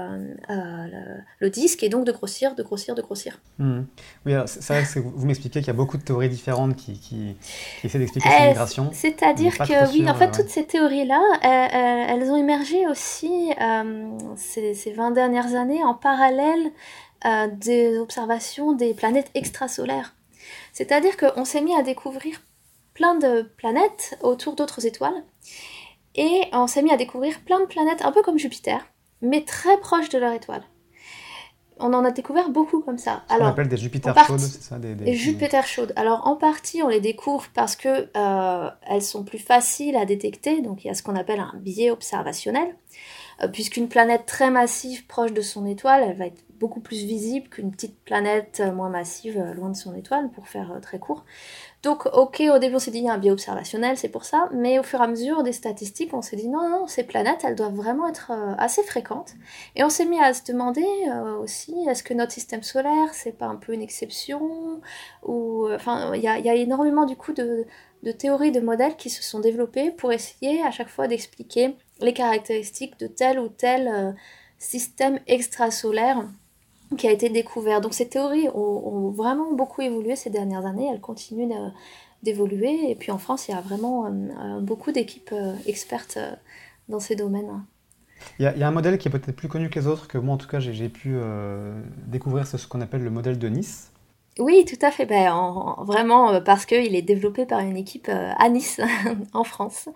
[0.50, 3.40] le, disque et donc de grossir, de grossir, de grossir.
[3.60, 3.84] Hmm.
[4.26, 7.36] Oui, c'est vrai que vous m'expliquez qu'il y a beaucoup de théories différentes qui, qui,
[7.84, 8.90] essaient d'expliquer cette migration.
[8.92, 13.52] C'est-à-dire que oui, en fait toutes ces théories-là, elles ont émergé aussi
[14.36, 16.72] ces, ces, 20 dernières années en parallèle
[17.54, 20.16] des observations des planètes extrasolaires.
[20.74, 22.42] C'est-à-dire qu'on s'est mis à découvrir
[22.98, 25.24] plein de planètes autour d'autres étoiles.
[26.16, 28.88] Et on s'est mis à découvrir plein de planètes, un peu comme Jupiter,
[29.22, 30.64] mais très proches de leur étoile.
[31.80, 33.24] On en a découvert beaucoup comme ça.
[33.30, 35.94] Alors, on appelle des Jupiter chaudes, c'est ça des, Jupiter chaudes.
[35.96, 40.62] Alors en partie, on les découvre parce que euh, elles sont plus faciles à détecter.
[40.62, 42.76] Donc il y a ce qu'on appelle un biais observationnel,
[43.44, 47.50] euh, puisqu'une planète très massive proche de son étoile, elle va être beaucoup plus visible
[47.50, 51.26] qu'une petite planète euh, moins massive loin de son étoile, pour faire très court.
[51.84, 54.26] Donc, ok, au début on s'est dit il y a un biais observationnel, c'est pour
[54.26, 57.04] ça, mais au fur et à mesure des statistiques, on s'est dit non, non, ces
[57.04, 59.36] planètes, elles doivent vraiment être euh, assez fréquentes.
[59.76, 63.32] Et on s'est mis à se demander euh, aussi, est-ce que notre système solaire, c'est
[63.32, 64.82] pas un peu une exception
[65.24, 67.65] Ou, euh, enfin, il y a, énormément du coup de,
[68.04, 72.13] de théories, de modèles qui se sont développés pour essayer à chaque fois d'expliquer les
[72.13, 74.15] caractéristiques de tel ou tel
[74.58, 76.28] système extrasolaire
[76.95, 77.82] qui a été découvert.
[77.82, 81.50] Donc ces théories ont, vraiment beaucoup évolué ces dernières années, elles continuent
[82.23, 82.89] d'évoluer.
[82.89, 86.19] Et puis en France, il y a vraiment euh, euh, beaucoup d'équipes euh, expertes
[86.88, 87.63] dans ces domaines.
[88.39, 90.34] Il y, a, un modèle qui est peut-être plus connu que les autres, que moi
[90.34, 91.15] en tout cas j'ai pu
[92.08, 93.91] découvrir, c'est ce qu'on appelle le modèle de Nice.
[94.39, 95.06] Oui, tout à fait.
[95.06, 98.82] Ben, vraiment parce qu'il est développé par une équipe à Nice,
[99.34, 99.88] en France.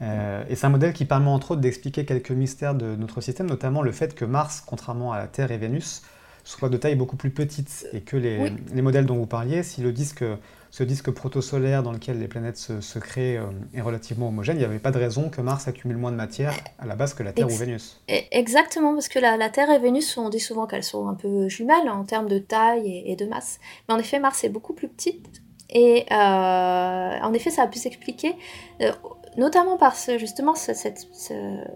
[0.00, 3.82] et c'est un modèle qui permet entre autres d'expliquer quelques mystères de notre système, notamment
[3.82, 6.02] le fait que Mars, contrairement à la Terre et Vénus,
[6.46, 9.80] soit de taille beaucoup plus petite et que les, les, modèles dont vous parliez, si
[9.80, 10.22] le disque,
[10.70, 14.64] ce disque protosolaire dans lequel les planètes se, créent euh, est relativement homogène, il n'y
[14.64, 17.32] avait pas de raison que Mars accumule moins de matière à la base que la
[17.32, 18.00] Terre ou Vénus.
[18.06, 21.88] Exactement, parce que la, Terre et Vénus, on dit souvent qu'elles sont un peu jumelles
[21.88, 23.58] en termes de taille et, de masse.
[23.88, 25.42] Mais en effet, Mars est beaucoup plus petite.
[25.68, 28.36] Et euh, en effet, ça a pu s'expliquer
[28.82, 28.92] euh,
[29.36, 31.06] notamment parce justement cette,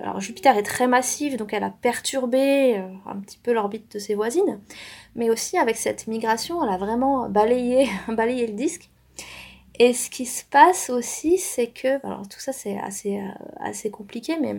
[0.00, 3.98] alors Jupiter est très massive donc elle a perturbé euh, un petit peu l'orbite de
[3.98, 4.60] ses voisines.
[5.14, 8.90] Mais aussi avec cette migration elle a vraiment balayé balayé le disque.
[9.78, 13.28] Et ce qui se passe aussi c'est que alors tout ça c'est assez euh,
[13.60, 14.56] assez compliqué mais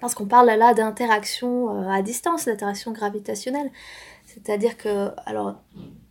[0.00, 3.70] parce qu'on parle là d'interaction euh, à distance d'interaction gravitationnelle
[4.24, 5.54] c'est-à-dire que alors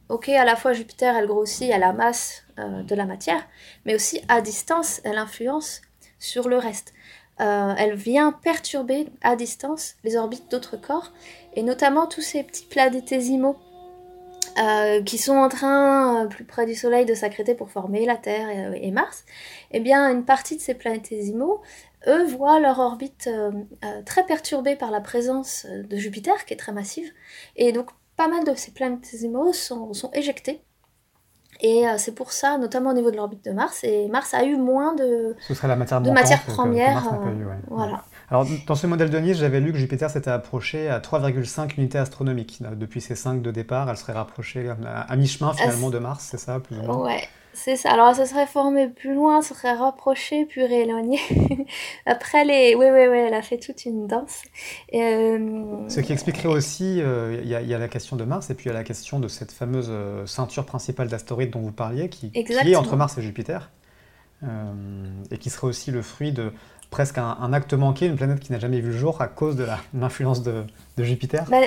[0.08, 3.46] ok, à la fois Jupiter, elle grossit à la masse de la matière,
[3.86, 5.82] mais aussi à distance, elle influence
[6.20, 6.94] sur le reste.
[7.42, 11.12] Euh, elle vient perturber à distance les orbites d'autres corps,
[11.54, 13.58] et notamment tous ces petits planétésimaux
[15.06, 18.90] qui sont en train, plus près du Soleil, de s'accréter pour former la Terre et,
[18.92, 19.26] Mars,
[19.72, 21.62] eh bien, une partie de ces planétésimaux,
[22.08, 23.30] eux, voient leur orbite
[24.06, 27.12] très perturbée par la présence de Jupiter, qui est très massive,
[27.58, 30.62] et donc pas mal de ces planétésimaux sont éjectés
[31.62, 34.44] et euh, c'est pour ça, notamment au niveau de l'orbite de Mars, et Mars a
[34.44, 37.04] eu moins de, Ce serait la matière, de matière première.
[37.70, 38.04] voilà.
[38.30, 42.00] Alors, dans ce modèle de Nice, j'avais lu que Jupiter s'était approché à 3,5 unités
[42.00, 42.62] astronomiques.
[42.76, 46.60] Depuis ses 5 de départ, elle serait rapprochée à, mi-chemin finalement de Mars, c'est ça
[46.60, 46.98] plus ou moins?
[46.98, 47.22] Ouais,
[47.56, 47.92] c'est ça.
[47.92, 51.20] Alors, ça serait formé plus loin, ça serait rapproché, puis rééloigné.
[52.06, 52.76] Après, les...
[52.76, 54.44] oui, oui, oui, elle a fait toute une danse.
[54.94, 58.66] Euh, Ce qui expliquerait aussi, euh, il y, a la question de Mars, et puis
[58.66, 62.10] il y a la question de cette fameuse euh, ceinture principale d'astéroïdes dont vous parliez,
[62.10, 63.72] qui, qui, est entre Mars et Jupiter,
[65.32, 66.52] et qui serait aussi le fruit de,
[66.90, 69.66] presque un, acte manqué, une planète qui n'a jamais vu le jour à cause de
[69.94, 70.64] l'influence de,
[70.98, 71.58] Jupiter bah,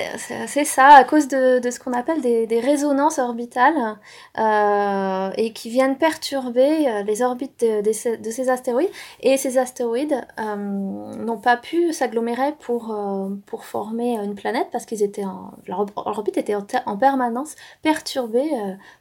[0.47, 3.97] C'est ça, à cause de, ce qu'on appelle des, résonances orbitales
[4.39, 8.89] euh, et qui viennent perturber euh, les orbites de, ces astéroïdes.
[9.21, 12.97] Et ces astéroïdes euh, n'ont pas pu s'agglomérer pour,
[13.45, 18.49] pour former une planète parce qu'ils étaient en, leur orbite était en, permanence perturbée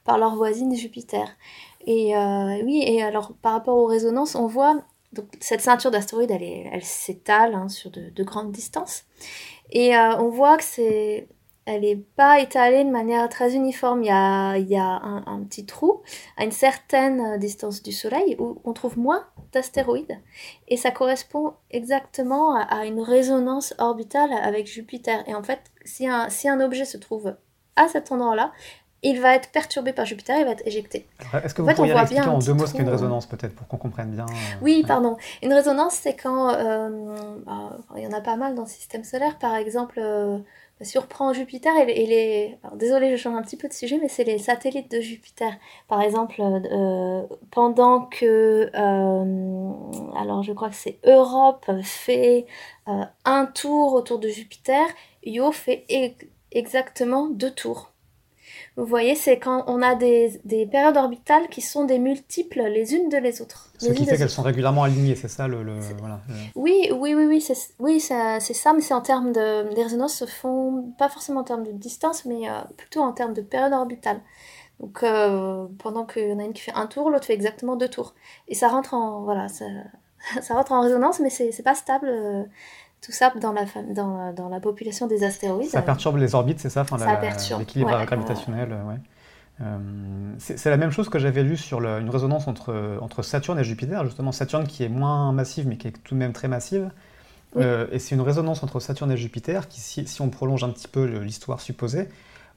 [0.04, 1.26] par leur voisine Jupiter.
[1.86, 2.12] Et
[2.64, 4.76] oui, et alors par rapport aux résonances, on voit
[5.12, 9.04] donc cette ceinture d'astéroïdes, elle, s'étale hein, sur de, grandes distances.
[9.70, 11.28] Et euh, on voit que c'est,
[11.64, 14.02] elle n'est pas étalée de manière très uniforme.
[14.02, 16.02] Il y a, un, petit trou
[16.36, 20.20] à une certaine distance du Soleil où on trouve moins d'astéroïdes.
[20.68, 25.26] Et ça correspond exactement à, une résonance orbitale avec Jupiter.
[25.26, 27.34] Et en fait, si un, si un objet se trouve
[27.76, 28.52] à cet endroit-là,
[29.02, 31.06] il va être perturbé par Jupiter, il va être éjecté.
[31.44, 33.76] Est-ce que vous pourriez expliquer en deux mots ce qu'est une résonance, peut-être, pour qu'on
[33.76, 35.16] comprenne bien euh, Oui, pardon.
[35.42, 36.50] Une résonance, c'est quand...
[36.50, 36.88] Euh,
[37.46, 40.00] bah, il y en a pas mal dans le système solaire, par exemple...
[40.02, 40.38] Euh,
[40.80, 42.56] si on reprend Jupiter et, les...
[42.76, 45.52] désolé, je change un petit peu de sujet, mais c'est les satellites de Jupiter.
[45.88, 46.40] Par exemple,
[47.50, 48.70] pendant que...
[50.16, 52.46] alors, je crois que c'est Europe fait
[52.86, 54.86] un tour autour de Jupiter,
[55.24, 55.84] Io fait
[56.52, 57.90] exactement deux tours.
[58.78, 63.08] Vous voyez, c'est quand on a des, périodes orbitales qui sont des multiples les unes
[63.08, 63.72] de les autres.
[63.76, 65.58] Ce qui fait qu'elles sont régulièrement alignées, c'est ça le,
[66.54, 68.38] Oui, oui, oui, oui, c'est oui, ça,
[68.72, 69.74] mais c'est en termes de...
[69.74, 73.34] Les résonances se font pas forcément en termes de distance, mais euh, plutôt en termes
[73.34, 74.20] de période orbitale.
[74.78, 77.74] Donc euh, pendant qu'il y en a une qui fait un tour, l'autre fait exactement
[77.74, 78.14] deux tours.
[78.46, 79.22] Et ça rentre en...
[79.22, 79.64] Voilà, ça,
[80.40, 82.08] ça rentre en résonance, mais c'est pas stable.
[82.08, 82.44] Euh,
[83.00, 85.70] tout ça dans la, dans, dans, la population des astéroïdes.
[85.70, 87.60] Ça perturbe les orbites, c'est ça, enfin, Ça perturbe.
[87.60, 88.96] L'équilibre gravitationnel, ouais.
[89.60, 93.64] Euh, c'est la même chose que j'avais lu sur une résonance entre, entre Saturne et
[93.64, 96.90] Jupiter, justement Saturne qui est moins massive mais qui est tout de même très massive.
[97.56, 100.68] Euh, et c'est une résonance entre Saturne et Jupiter qui, si, si on prolonge un
[100.68, 102.08] petit peu l'histoire supposée,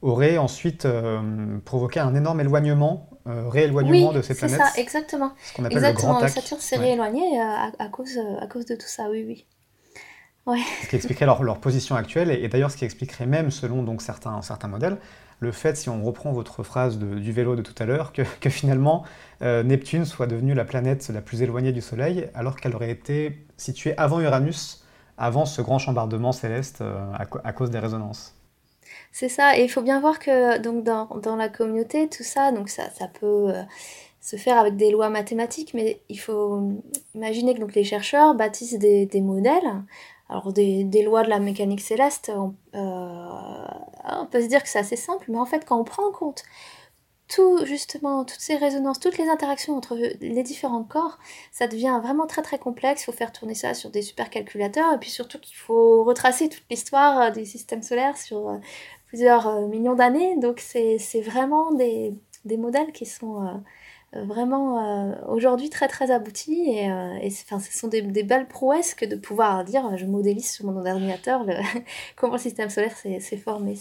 [0.02, 4.60] aurait ensuite euh, provoqué un énorme éloignement, rééloignement de ces planètes.
[4.60, 5.32] C'est ça, exactement.
[5.44, 6.14] Ce qu'on appelle exactement.
[6.14, 9.46] le grand Saturne s'est rééloigné à, à, cause, à cause de tout ça, oui, oui.
[10.48, 14.02] Ce qui expliquerait leur, leur position actuelle, et, d'ailleurs ce qui expliquerait même, selon donc
[14.02, 14.98] certains, certains modèles,
[15.40, 18.50] le fait, si on reprend votre phrase du vélo de tout à l'heure, que, que,
[18.50, 19.04] finalement
[19.42, 23.46] euh, Neptune soit devenue la planète la plus éloignée du Soleil, alors qu'elle aurait été
[23.58, 24.84] située avant Uranus,
[25.18, 27.12] avant ce grand chambardement céleste euh,
[27.44, 28.36] à, cause des résonances.
[29.12, 32.52] C'est ça, et il faut bien voir que donc dans, dans, la communauté, tout ça,
[32.52, 33.64] donc ça, ça peut euh,
[34.20, 36.72] se faire avec des lois mathématiques, mais il faut
[37.16, 39.84] imaginer que donc, les chercheurs bâtissent des, des modèles
[40.32, 43.68] alors des, lois de la mécanique céleste, on, euh,
[44.22, 46.12] on peut se dire que c'est assez simple, mais en fait quand on prend en
[46.12, 46.44] compte
[47.28, 51.18] tout justement toutes ces résonances, toutes les interactions entre les différents corps,
[51.52, 53.04] ça devient vraiment très très complexe.
[53.04, 56.64] Il faut faire tourner ça sur des supercalculateurs et puis surtout qu'il faut retracer toute
[56.70, 58.58] l'histoire euh, du système solaire sur euh,
[59.08, 60.38] plusieurs millions d'années.
[60.38, 62.14] Donc c'est vraiment des,
[62.58, 63.62] modèles qui sont
[64.14, 69.06] vraiment euh, aujourd'hui très très abouti et, euh, ce sont des, des, belles prouesses que
[69.06, 71.54] de pouvoir dire je modélise sur mon ordinateur le,
[72.18, 73.78] comment le système solaire s'est formé.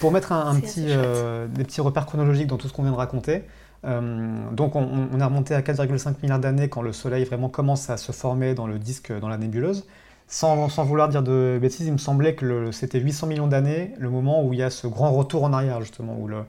[0.00, 3.42] Pour mettre un, petit, des petits repères chronologiques dans tout ce qu'on vient de raconter,
[3.84, 7.96] donc on, on, a remonté à 4,5 milliards d'années quand le Soleil vraiment commence à
[7.96, 9.86] se former dans le disque, dans la nébuleuse.
[10.28, 14.08] Sans, sans vouloir dire de bêtises, il me semblait que c'était 800 millions d'années, le
[14.08, 16.44] moment où il y a ce grand retour en arrière justement, où le,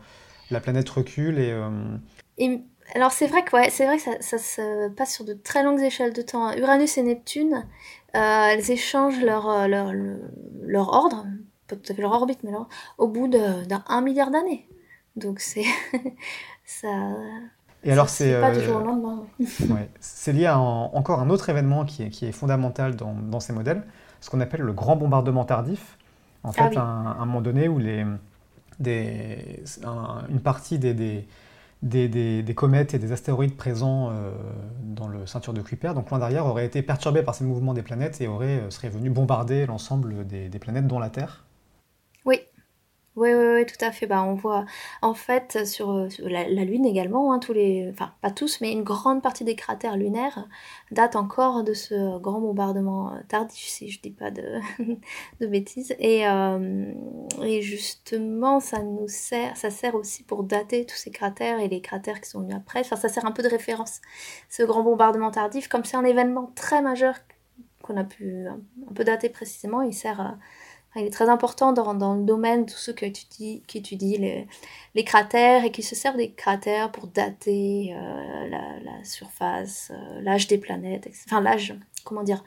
[0.52, 1.56] la planète recule et...
[2.38, 2.62] et
[2.96, 6.14] alors c'est vrai que c'est vrai que ça, se passe sur de très longues échelles
[6.14, 6.52] de temps.
[6.56, 7.66] Uranus et Neptune,
[8.16, 9.92] euh, elles échangent leur, euh, leur,
[10.62, 11.26] leur, ordre,
[11.68, 14.68] pas tout à fait leur orbite, mais leur, au bout d'un un milliard d'années.
[15.16, 15.66] Donc c'est
[16.66, 16.88] ça.
[17.84, 19.26] Et alors c'est pas lendemain.
[19.40, 23.40] ouais, c'est lié à encore un autre événement qui est, qui est fondamental dans, dans,
[23.40, 23.84] ces modèles,
[24.20, 25.98] ce qu'on appelle le grand bombardement tardif.
[26.44, 28.06] En ah fait, un, moment donné où les,
[28.80, 29.62] des,
[30.30, 31.28] une partie des, des
[31.82, 34.32] des, comètes et des astéroïdes présents euh,
[34.84, 37.84] dans le ceinture de Kuiper, donc loin derrière, aurait été perturbé par ces mouvements des
[37.84, 41.46] planètes et aurait, euh, serait venu bombarder l'ensemble des, planètes, dont la Terre.
[43.20, 44.08] Oui, oui, oui, tout à fait.
[44.08, 44.64] Bah, on voit
[45.02, 48.84] en fait sur, euh, la, Lune également, hein, tous les, enfin pas tous, mais une
[48.84, 50.48] grande partie des cratères lunaires
[50.92, 54.62] datent encore de ce grand bombardement euh, tardif, si je dis pas de,
[55.48, 55.94] bêtises.
[56.00, 56.94] Et, euh,
[57.44, 61.82] et justement, ça nous sert, ça sert aussi pour dater tous ces cratères et les
[61.82, 62.80] cratères qui sont venus après.
[62.80, 64.00] Enfin, ça sert un peu de référence.
[64.50, 67.16] Ce grand bombardement tardif, comme c'est un événement très majeur
[67.82, 70.38] qu'on a pu un peu dater précisément, il sert à
[70.96, 73.06] il est très important dans, dans le domaine, tous ceux qui
[73.76, 74.48] étudient, les,
[74.96, 80.48] les, cratères et qui se servent des cratères pour dater euh, la, surface, euh, l'âge
[80.48, 82.44] des planètes, enfin l'âge, comment dire,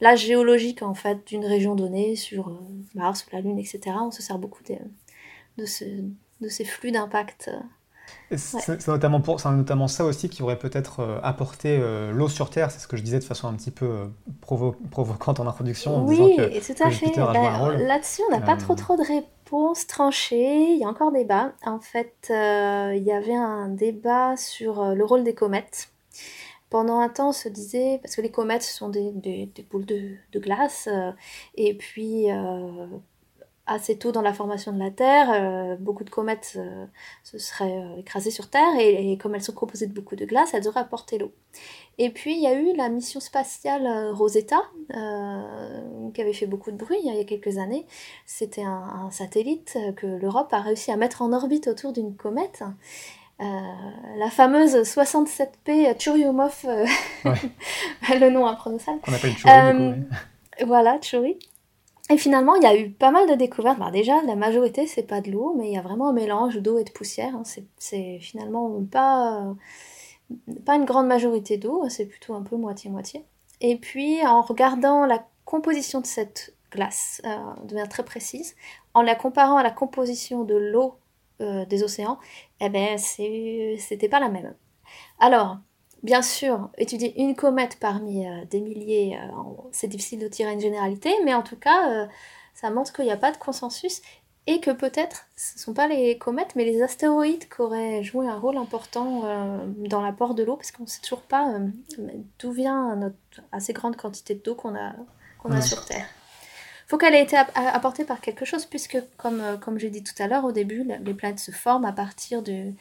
[0.00, 2.58] l'âge géologique en fait d'une région donnée sur euh,
[2.94, 3.80] Mars la Lune, etc.
[4.00, 4.76] On se sert beaucoup de,
[5.58, 7.50] de ces flux d'impact
[8.36, 12.70] c'est notamment, pour, notamment ça aussi qui aurait peut-être euh, apporté euh, l'eau sur Terre,
[12.70, 14.06] c'est ce que je disais de façon un petit peu euh,
[14.40, 15.96] provocante en introduction.
[15.96, 17.16] En oui, disant que, tout à fait.
[17.16, 20.72] Bah, là-dessus, on n'a pas trop trop de réponses tranchées.
[20.72, 21.52] Il y a encore débat.
[21.64, 25.88] En fait, il y avait un débat sur le rôle des comètes.
[26.70, 29.84] Pendant un temps, on se disait, parce que les comètes sont des, des, des boules
[29.84, 30.88] de, de glace,
[31.54, 32.28] et puis
[33.66, 36.86] assez tôt dans la formation de la Terre, euh, beaucoup de comètes euh,
[37.22, 40.52] se seraient euh, écrasées sur Terre et, comme elles sont composées de beaucoup de glace,
[40.52, 41.32] elles auraient apporté l'eau.
[41.98, 46.76] Et puis il y a eu la mission spatiale Rosetta qui avait fait beaucoup de
[46.76, 47.86] bruit il y a quelques années.
[48.26, 52.64] C'était un, satellite que l'Europe a réussi à mettre en orbite autour d'une comète.
[53.38, 56.64] la fameuse 67P Churyumov,
[57.24, 59.00] le nom imprononçable.
[59.02, 59.94] Qu'on appelle Chury,
[60.64, 61.38] Voilà, Chury.
[62.10, 63.78] Et finalement, il y a eu pas mal de découvertes.
[63.78, 66.58] Bah, déjà, la majorité, c'est pas de l'eau, mais il y a vraiment un mélange
[66.58, 67.34] d'eau et de poussière.
[67.34, 67.42] Hein.
[67.78, 69.54] C'est finalement pas,
[70.66, 73.24] pas une grande majorité d'eau, c'est plutôt un peu moitié-moitié.
[73.60, 78.56] Et puis, en regardant la composition de cette glace euh, de manière très précise,
[78.94, 80.96] en la comparant à la composition de l'eau
[81.40, 82.18] euh, des océans,
[82.60, 84.54] eh ben, c'était pas la même.
[85.20, 85.58] Alors,
[86.02, 90.60] Bien sûr, étudier une comète parmi euh, des milliers, euh, c'est difficile de tirer une
[90.60, 92.06] généralité, mais en tout cas, euh,
[92.54, 94.02] ça montre qu'il n'y a pas de consensus
[94.48, 98.26] et que peut-être ce ne sont pas les comètes, mais les astéroïdes qui auraient joué
[98.26, 99.22] un rôle important
[99.76, 101.54] dans l'apport de l'eau, parce qu'on ne sait toujours pas
[102.40, 103.14] d'où vient notre
[103.52, 104.94] assez grande quantité d'eau qu'on a,
[105.38, 106.06] qu'on a sur Terre.
[106.86, 110.20] Il faut qu'elle ait été apportée par quelque chose, puisque, comme, comme j'ai dit tout
[110.20, 112.72] à l'heure, au début, les planètes se forment à partir de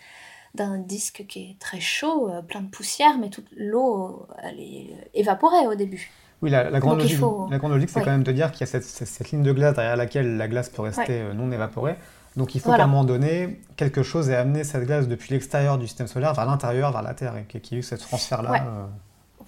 [0.56, 5.10] d'un disque qui est très chaud, euh, plein de poussière, mais toute l'eau, elle est
[5.14, 6.12] évaporée au début.
[6.42, 7.20] Oui, la, grande, logique,
[7.52, 9.52] la grande logique, c'est quand même de dire qu'il y a cette, cette, ligne de
[9.52, 11.96] glace derrière laquelle la glace peut rester euh, non évaporée.
[12.36, 15.78] Donc il faut qu'à un moment donné, quelque chose ait amené cette glace depuis l'extérieur
[15.78, 18.66] du système solaire vers l'intérieur, vers la Terre, et qu'il y ait eu ce transfert-là.
[18.66, 18.86] Euh,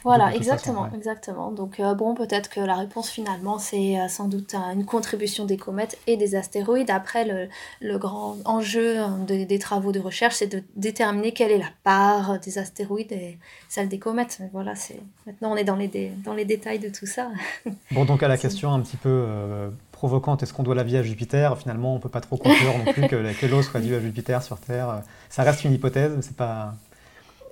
[0.04, 1.52] voilà, exactement, exactement.
[1.52, 5.56] Donc euh, bon, peut-être que la réponse finalement, c'est euh, sans doute une contribution des
[5.56, 6.90] comètes et des astéroïdes.
[6.90, 7.48] Après, le,
[7.80, 12.40] le grand enjeu hein, des travaux de recherche, c'est de déterminer quelle est la part
[12.40, 13.38] des astéroïdes et
[13.70, 14.40] celle des comètes.
[14.52, 17.30] Voilà, c'est maintenant on est dans les, dans les détails de tout ça.
[17.92, 20.98] Bon, donc à la question un petit peu euh, provocante, est-ce qu'on doit la vie
[20.98, 21.58] à Jupiter?
[21.58, 24.42] Finalement, on peut pas trop conclure non plus que, que l'eau soit due à Jupiter
[24.42, 25.02] sur Terre.
[25.30, 26.74] Ça reste une hypothèse, mais c'est pas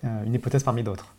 [0.03, 1.13] une hypothèse parmi d'autres.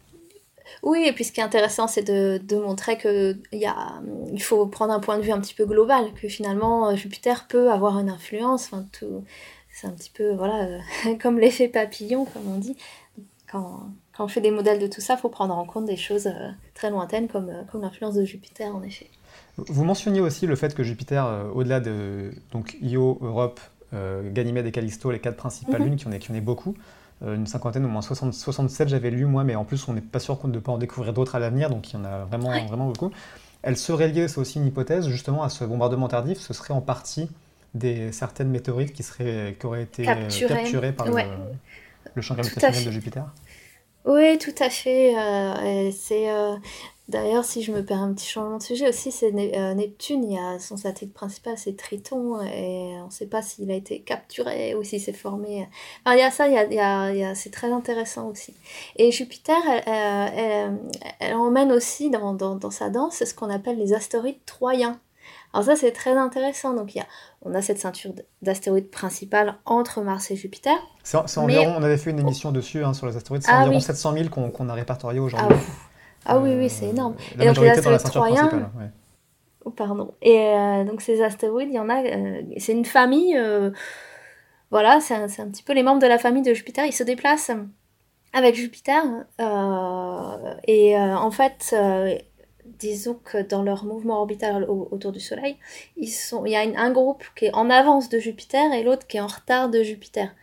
[0.82, 4.92] Oui, et puis ce qui est intéressant, c'est de, de, montrer qu'il il faut prendre
[4.92, 8.08] un point de vue un petit peu global, que finalement euh, Jupiter peut avoir une
[8.08, 8.66] influence.
[8.66, 9.24] Enfin, tout,
[9.72, 12.76] c'est un petit peu voilà, euh, comme l'effet papillon, comme on dit.
[13.50, 15.96] Quand, quand, on fait des modèles de tout ça, il faut prendre en compte des
[15.96, 19.08] choses euh, très lointaines, comme, comme l'influence de Jupiter, en effet.
[19.58, 23.61] Vous mentionniez aussi le fait que Jupiter, au-delà de donc, Io, Europe,
[23.92, 25.88] Ganymède et Callisto, les quatre principales mhm.
[25.88, 26.75] lunes, qui en, est, qui en est beaucoup,
[27.25, 30.18] une cinquantaine, au moins 60, 67 j'avais lu moi, mais en plus on n'est pas
[30.18, 32.50] sûr de ne pas en découvrir d'autres à l'avenir, donc il y en a vraiment,
[32.66, 33.10] vraiment beaucoup.
[33.62, 36.81] Elle serait liée, c'est aussi une hypothèse, justement à ce bombardement tardif, ce serait en
[36.81, 37.29] partie
[37.75, 40.92] des certaines météorites qui, seraient, qui auraient été capturées.
[40.92, 43.25] par le, champ gravitationnel de Jupiter.
[44.04, 45.16] Oui, tout à fait.
[45.16, 46.56] Euh, c'est euh,
[47.13, 50.33] D'ailleurs, si je me perds un petit changement de sujet aussi, c'est euh, Neptune, il
[50.33, 54.00] y a son satellite principal, c'est Triton, et on ne sait pas s'il a été
[54.00, 55.69] capturé ou s'il s'est formé.
[56.06, 58.54] Enfin, il y a ça, il y a, il y a, c'est très intéressant aussi.
[58.96, 60.81] Et Jupiter, elle,
[61.21, 64.98] elle, emmène aussi dans, dans, dans, sa danse ce qu'on appelle les astéroïdes troyens.
[65.52, 66.73] Alors ça, c'est très intéressant.
[66.73, 67.06] Donc, il y a,
[67.42, 70.77] on a cette ceinture d'astéroïdes principale entre Mars et Jupiter.
[71.02, 73.81] C'est environ, on avait fait une émission dessus hein, sur les astéroïdes, c'est ah environ
[73.81, 75.58] 700 000 qu'on a répertorié aujourd'hui.
[75.60, 75.91] Ah,
[76.25, 77.14] ah oui, oui, c'est énorme.
[77.38, 78.70] et donc les astéroïdes troyens.
[79.64, 80.14] Oh, pardon.
[80.23, 82.02] Et euh, donc ces astéroïdes, il y en a.
[82.02, 83.37] Euh, c'est une famille.
[83.37, 83.70] Euh,
[84.70, 86.85] voilà, c'est un, un, petit peu les membres de la famille de Jupiter.
[86.87, 87.52] Ils se déplacent
[88.33, 89.04] avec Jupiter.
[90.66, 91.75] et en fait,
[92.64, 95.56] disons que dans leur mouvement orbital autour du Soleil,
[95.96, 99.06] ils sont, il y a un groupe qui est en avance de Jupiter et l'autre
[99.06, 100.35] qui est en retard de Jupiter.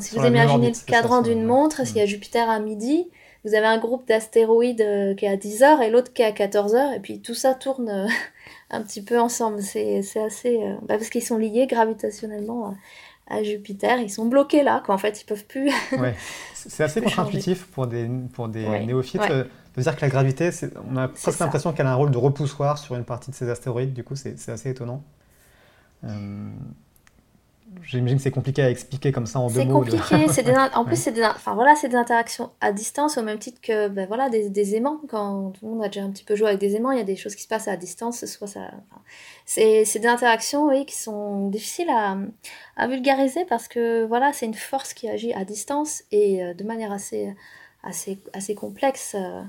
[0.00, 3.08] si vous imaginez le cadran d'une montre, s'il y a Jupiter à midi,
[3.44, 6.32] vous avez un groupe d'astéroïdes euh, qui est à 10h et l'autre qui est à
[6.32, 8.06] 14h, et puis tout ça tourne euh,
[8.70, 9.62] un petit peu ensemble.
[9.62, 10.56] C'est assez.
[10.62, 12.74] Euh, bah, parce qu'ils sont liés gravitationnellement
[13.28, 15.70] à Jupiter, ils sont bloqués là, qu'en fait ils peuvent plus.
[15.98, 16.14] ouais.
[16.54, 19.22] C'est assez contre-intuitif pour des, pour des néophytes
[19.76, 20.50] de dire que la gravité,
[20.90, 23.48] on a presque l'impression qu'elle a un rôle de repoussoir sur une partie de ces
[23.48, 25.02] astéroïdes, du coup c'est assez étonnant.
[26.04, 26.50] Euh,
[27.82, 29.84] j'imagine que c'est compliqué à expliquer comme ça en deux mots.
[29.84, 33.60] C'est compliqué, en plus c'est des, enfin, voilà, des interactions à distance au même titre
[33.60, 35.00] que ben, voilà, des, des, aimants.
[35.08, 37.00] Quand tout le monde a déjà un petit peu joué avec des aimants, il y
[37.00, 38.24] a des choses qui se passent à distance.
[38.26, 38.70] Soit ça,
[39.46, 42.16] c'est des interactions oui, qui sont difficiles à,
[42.76, 46.64] à vulgariser parce que voilà, c'est une force qui agit à distance et euh, de
[46.64, 47.34] manière assez
[47.82, 49.14] assez, assez complexe.
[49.14, 49.42] Euh,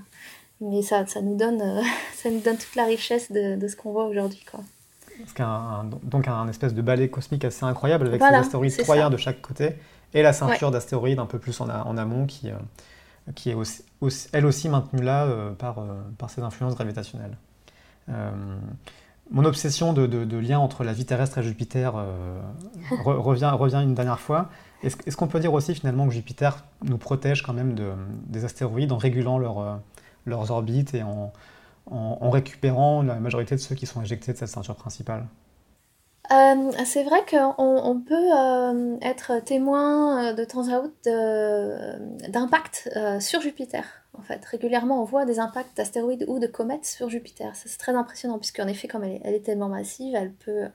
[0.61, 1.81] mais ça, ça, nous donne, euh,
[2.15, 4.43] ça nous donne toute la richesse de, de ce qu'on voit aujourd'hui.
[4.49, 4.61] Quoi.
[6.03, 9.75] Donc un espèce de balai cosmique assez incroyable avec ces astéroïdes troyens de chaque côté
[10.13, 12.55] et la ceinture d'astéroïdes un peu plus en, en amont qui, euh,
[13.35, 13.83] qui est aussi,
[14.33, 15.83] elle aussi maintenue là par,
[16.17, 17.37] par ces influences gravitationnelles.
[19.31, 21.93] mon obsession de, de, lien entre la vie terrestre et Jupiter
[23.05, 24.49] revient, revient une dernière fois.
[24.83, 27.91] Est-ce qu'on peut dire aussi finalement que Jupiter nous protège quand même de,
[28.25, 29.75] des astéroïdes en régulant leur, euh,
[30.25, 31.31] leurs orbites et en,
[31.91, 35.27] en, récupérant la majorité de ceux qui sont éjectés de cette ceinture principale
[36.31, 40.93] euh, c'est vrai qu'on on peut euh, être témoin de temps à autre
[42.29, 42.89] d'impacts
[43.19, 43.83] sur Jupiter.
[44.17, 47.51] En fait, régulièrement, on voit des impacts d'astéroïdes ou de comètes sur Jupiter.
[47.55, 50.69] C'est très impressionnant, puisqu'en effet, comme elle est, elle est, tellement massive, elle peut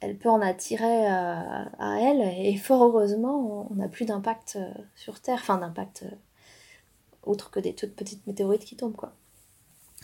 [0.00, 2.20] elle peut en attirer euh, à, elle.
[2.38, 6.14] Et fort heureusement, on n'a plus d'impact euh, sur Terre, enfin d'impact euh,
[7.22, 8.96] autre que des toutes petites météorites qui tombent.
[8.96, 9.12] Quoi.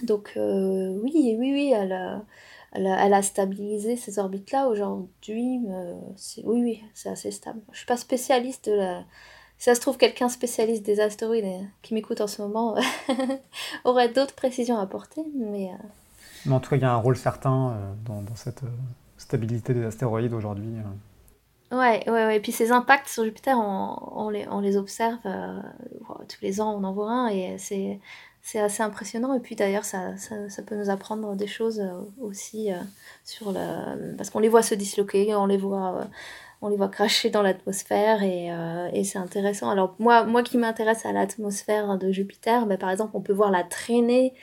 [0.02, 2.22] Donc oui, oui, oui, elle a,
[2.72, 5.60] elle a, stabilisé ces orbites-là aujourd'hui.
[6.44, 7.60] oui, oui, c'est assez stable.
[7.72, 9.04] Je suis pas spécialiste de la...
[9.58, 12.76] Si ça se trouve, quelqu'un spécialiste des astéroïdes qui m'écoute en ce moment
[13.84, 15.70] aurait d'autres précisions à apporter, mais...
[16.46, 18.62] Mais en tout cas, il y a un rôle certain dans, dans cette
[19.22, 20.74] stabilité des astéroïdes aujourd'hui.
[20.76, 21.76] Euh.
[21.78, 22.36] Ouais, ouais, ouais.
[22.36, 25.60] Et puis ces impacts sur Jupiter, on, on, les, on les, observe euh,
[26.28, 27.98] tous les ans, on en voit un et c'est,
[28.42, 29.34] c'est assez impressionnant.
[29.34, 32.70] Et puis d'ailleurs, ça, ça, ça, peut nous apprendre des choses euh, aussi
[33.24, 34.16] sur le.
[34.16, 36.08] Parce qu'on les voit se disloquer, on les voit.
[36.60, 38.50] on les voit cracher dans l'atmosphère et,
[38.92, 39.70] et c'est intéressant.
[39.70, 43.50] Alors moi, moi qui m'intéresse à l'atmosphère de Jupiter, ben, par exemple, on peut voir
[43.50, 44.34] la traînée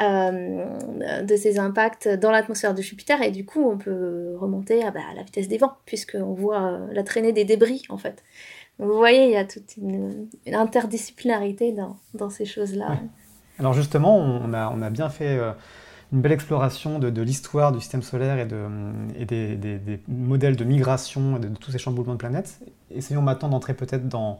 [0.00, 4.90] euh, de ces impacts dans l'atmosphère de Jupiter et du coup on peut remonter à,
[4.90, 8.24] bah, la vitesse des vents puisqu'on voit euh, la traînée des débris en fait.
[8.78, 13.00] vous voyez, il y a toute une, interdisciplinarité dans, dans ces choses-là.
[13.58, 15.52] Alors justement, on a, on a bien fait euh,
[16.12, 18.66] une belle exploration de, de l'histoire du système solaire et, de,
[19.16, 22.60] et des, des, modèles de migration de, de tous ces chamboulements de planètes.
[22.90, 24.38] Essayons maintenant d'entrer peut-être dans,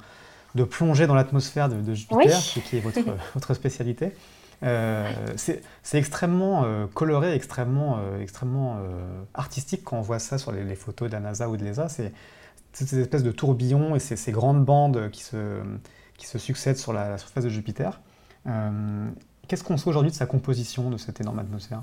[0.55, 2.39] de plonger dans l'atmosphère de, Jupiter,
[2.69, 3.01] qui est votre,
[3.35, 4.13] votre spécialité.
[4.63, 8.79] Euh, c'est extrêmement euh, coloré, extrêmement, euh, extrêmement
[9.35, 11.89] artistique quand on voit ça sur les, photos de la NASA ou de l'ESA.
[11.89, 12.13] C'est
[12.73, 15.61] ces espèces de tourbillons et ces, ces, grandes bandes qui se,
[16.17, 18.01] qui se succèdent sur la, surface de Jupiter.
[18.45, 21.82] Qu'est-ce qu'on sait aujourd'hui de sa composition, de cette énorme atmosphère?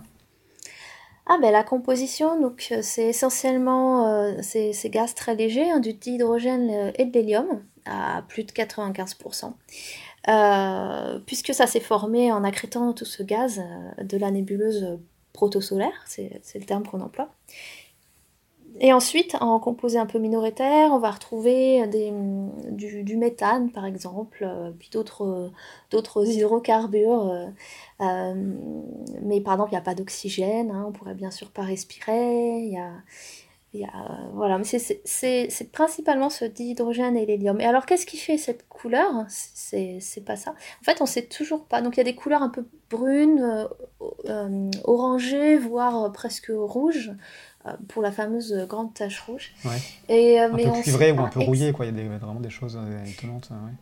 [1.31, 7.05] Ah ben la composition, donc c'est essentiellement ces, gaz très légers, hein, du dihydrogène et
[7.05, 9.53] de l'hélium à plus de 95%.
[10.27, 14.99] Euh, puisque ça s'est formé en accrétant tout ce gaz euh, de la nébuleuse
[15.33, 17.29] protosolaire, c'est le terme qu'on emploie.
[18.79, 22.13] Et ensuite, en composé un peu minoritaire, on va retrouver des,
[22.71, 25.51] du, méthane, par exemple, euh, puis d'autres
[26.27, 27.51] hydrocarbures.
[27.99, 32.59] mais par exemple, il n'y a pas d'oxygène, hein, on pourrait bien sûr pas respirer.
[32.59, 32.91] Il y a,
[33.73, 37.59] y a, voilà, mais c'est principalement ce dihydrogène et l'hélium.
[37.61, 39.25] Et alors, qu'est-ce qui fait cette couleur?
[39.27, 40.51] C'est pas ça.
[40.51, 41.81] En fait, on sait toujours pas.
[41.81, 43.67] Donc, il y a des couleurs un peu brunes, euh,
[44.25, 47.13] euh, orangées, voire presque rouges, euh,
[47.87, 49.51] pour la fameuse grande tache rouge.
[49.65, 49.81] Ouais.
[50.07, 51.85] Et, un peu cuivré ou un peu rouillé, quoi.
[51.85, 53.49] Il y a des, vraiment des choses étonnantes.
[53.51, 53.73] Ouais.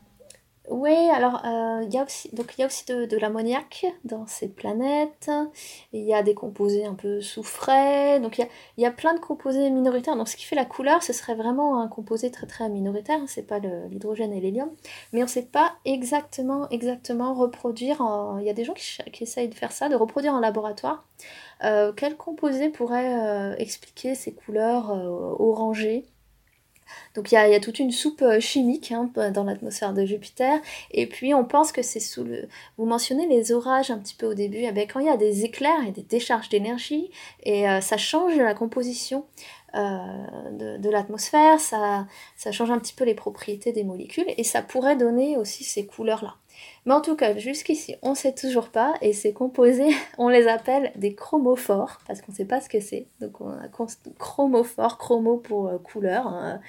[0.70, 4.50] Oui, alors euh, il y a aussi, y a aussi de, de l'ammoniac dans ces
[4.50, 5.32] planètes,
[5.94, 9.14] il y a des composés un peu soufrés, donc il y a, y a plein
[9.14, 10.18] de composés minoritaires.
[10.18, 13.48] Donc ce qui fait la couleur, ce serait vraiment un composé très très minoritaire, c'est
[13.48, 14.70] pas l'hydrogène et l'hélium,
[15.14, 18.02] mais on ne sait pas exactement, exactement reproduire,
[18.40, 21.06] il y a des gens qui, qui, essayent de faire ça, de reproduire en laboratoire,
[21.64, 24.92] euh, quel composé pourrait euh, expliquer ces couleurs
[25.40, 26.06] orangées?
[27.16, 30.60] Donc il y, a, toute une soupe euh, chimique hein, dans l'atmosphère de Jupiter.
[30.92, 32.48] Et puis on pense que c'est sous le...
[32.78, 34.60] Vous mentionnez les orages un petit peu au début.
[34.62, 37.10] Eh bien, quand il y a des éclairs et des décharges d'énergie,
[37.44, 39.26] et euh, ça change la composition
[39.76, 44.62] euh, de, l'atmosphère, ça, ça change un petit peu les propriétés des molécules, et ça
[44.62, 46.36] pourrait donner aussi ces couleurs-là.
[46.86, 50.48] Mais en tout cas, jusqu'ici, on ne sait toujours pas, et ces composés, on les
[50.48, 53.08] appelle des chromophores, parce qu'on ne sait pas ce que c'est.
[53.22, 53.68] Donc on a
[54.18, 56.28] chromophore, chromo pour couleur.
[56.28, 56.60] Hein.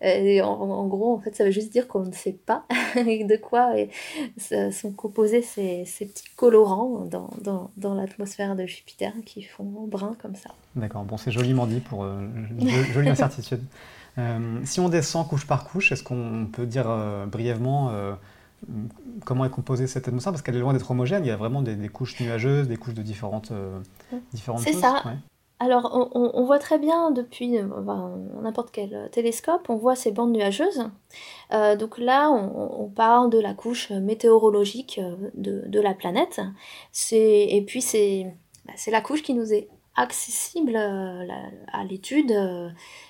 [0.00, 2.64] Et en, gros, en fait, ça veut juste dire qu'on ne sait pas
[2.94, 3.74] de quoi
[4.70, 10.36] sont composés ces, petits colorants dans, dans, dans l'atmosphère de Jupiter qui font brun comme
[10.36, 10.50] ça.
[10.76, 12.28] D'accord, bon, c'est joliment dit pour euh,
[12.92, 13.62] jolie incertitude.
[14.18, 17.90] Euh, si on descend couche par couche, est-ce qu'on peut dire euh, brièvement
[19.24, 20.32] comment est composée cette atmosphère?
[20.32, 22.94] Parce qu'elle est loin d'être homogène, il y a vraiment des, couches nuageuses, des couches
[22.94, 23.52] de différentes,
[24.32, 24.74] différentes choses.
[24.74, 25.02] C'est ça.
[25.60, 27.66] Alors, on, voit très bien depuis euh,
[28.40, 30.88] n'importe quel télescope, on voit ces bandes nuageuses.
[31.52, 36.40] Euh, donc là, on, parle de la couche météorologique euh, de, la planète.
[37.10, 37.84] Et puis,
[38.66, 39.68] bah, c'est la couche qui nous est
[40.00, 42.32] accessible à l'étude.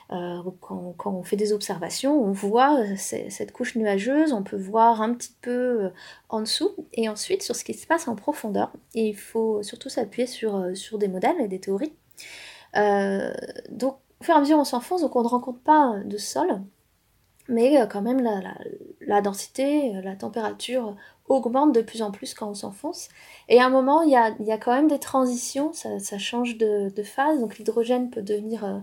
[0.09, 5.34] quand, on fait des observations, on voit cette couche nuageuse, on peut voir un petit
[5.41, 5.91] peu
[6.28, 8.72] en dessous, et ensuite sur ce qui se passe en profondeur.
[8.95, 11.93] Et il faut surtout s'appuyer sur, sur des modèles et des théories.
[12.76, 13.32] Euh,
[13.70, 16.61] donc, au fur et à mesure, on s'enfonce, donc on ne rencontre pas de sol,
[17.49, 18.20] mais euh, quand même
[19.01, 20.97] la, densité, euh, la température
[21.29, 23.09] augmente de plus en plus quand on s'enfonce.
[23.49, 26.59] Et à un moment, il y a, y a, quand même des transitions, ça, change
[26.59, 28.83] de, phase, donc l'hydrogène peut devenir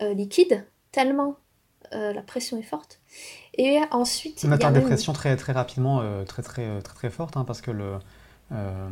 [0.00, 1.36] liquide tellement
[1.92, 3.00] la pression est forte.
[3.54, 4.44] Et ensuite...
[4.46, 7.70] On atteint des pressions très, très rapidement, très, très, très, très, fortes, hein, parce que
[7.70, 7.98] le,
[8.52, 8.88] euh,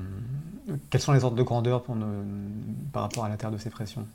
[0.90, 1.96] quels sont les ordres de grandeur pour
[2.92, 4.06] par rapport à la Terre de ces pressions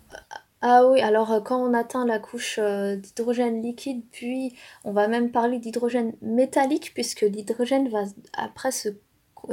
[0.61, 5.07] ah oui, alors euh, quand on atteint la couche euh, d'hydrogène liquide, puis on va
[5.07, 8.03] même parler d'hydrogène métallique, puisque l'hydrogène va
[8.33, 8.89] après se,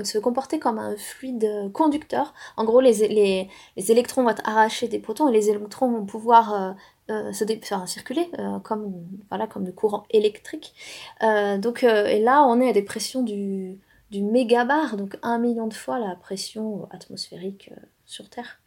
[0.02, 2.34] se, comporter comme un fluide conducteur.
[2.56, 6.06] En gros, les, les, les, électrons vont être arrachés des protons et les électrons vont
[6.06, 6.74] pouvoir
[7.08, 8.28] se faire circuler
[8.64, 8.92] comme,
[9.28, 10.74] voilà, comme le courant électrique.
[11.22, 13.78] donc, et là, on est à des pressions du,
[14.10, 18.60] du mégabar, donc un million de fois la pression atmosphérique euh, sur Terre.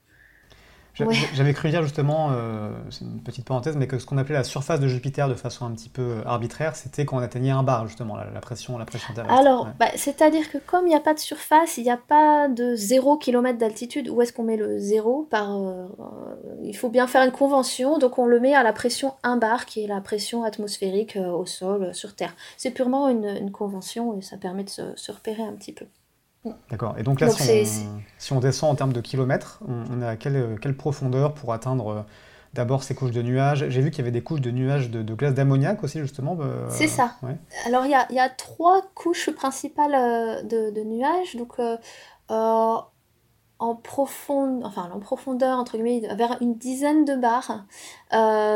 [1.33, 4.43] J'avais cru dire justement, euh, c'est une petite parenthèse, mais que ce qu'on appelait la
[4.43, 7.63] surface de Jupiter de façon un petit peu euh, arbitraire, c'était quand on atteignait un
[7.63, 9.37] bar justement, la, pression, la pression terrestre.
[9.37, 12.47] Alors, bah, c'est-à-dire que comme il n'y a pas de surface, il n'y a pas
[12.47, 15.87] de 0 km d'altitude, où est-ce qu'on met le zéro par, euh,
[16.63, 19.65] Il faut bien faire une convention, donc on le met à la pression 1 bar,
[19.65, 22.35] qui est la pression atmosphérique au sol, sur Terre.
[22.57, 25.85] C'est purement une, convention et ça permet de se repérer un petit peu.
[26.69, 26.95] D'accord.
[26.97, 31.33] Et donc là, si, on, descend en termes de kilomètres, on, est à quelle, profondeur
[31.33, 32.01] pour atteindre euh,
[32.53, 33.67] d'abord ces couches de nuages?
[33.67, 36.35] J'ai vu qu'il y avait des couches de nuages de, glace d'ammoniac aussi, justement.
[36.35, 37.15] Bah, c'est ça.
[37.65, 41.35] Alors, il y a, trois couches principales euh, de, nuages.
[41.35, 41.75] Donc, euh,
[42.29, 44.61] en, profond...
[44.63, 47.65] enfin, en profondeur, entre guillemets, vers une dizaine de bars,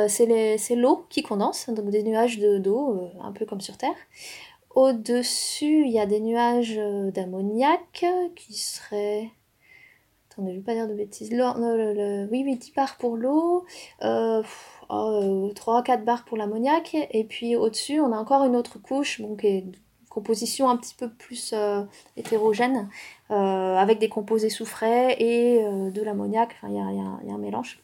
[0.08, 3.96] c'est l'eau qui condense, donc des nuages d'eau, un peu comme sur Terre.
[4.76, 8.06] Au-dessus, il y a des nuages euh, d'ammoniac
[8.36, 9.30] qui seraient.
[10.32, 11.30] Attendez, je ne vais pas dire de bêtises.
[11.32, 13.66] Oui, oui, 10 bars pour l'eau,
[14.02, 14.42] euh,
[14.90, 16.96] 3-4 euh, bars pour l'ammoniac.
[17.12, 19.46] Et puis au-dessus, on a encore une autre couche, donc
[20.10, 21.84] composition un petit peu plus euh,
[22.18, 22.90] hétérogène,
[23.30, 26.56] avec des composés soufrés et de l'ammoniac.
[26.58, 27.80] Enfin, il y a, un mélange.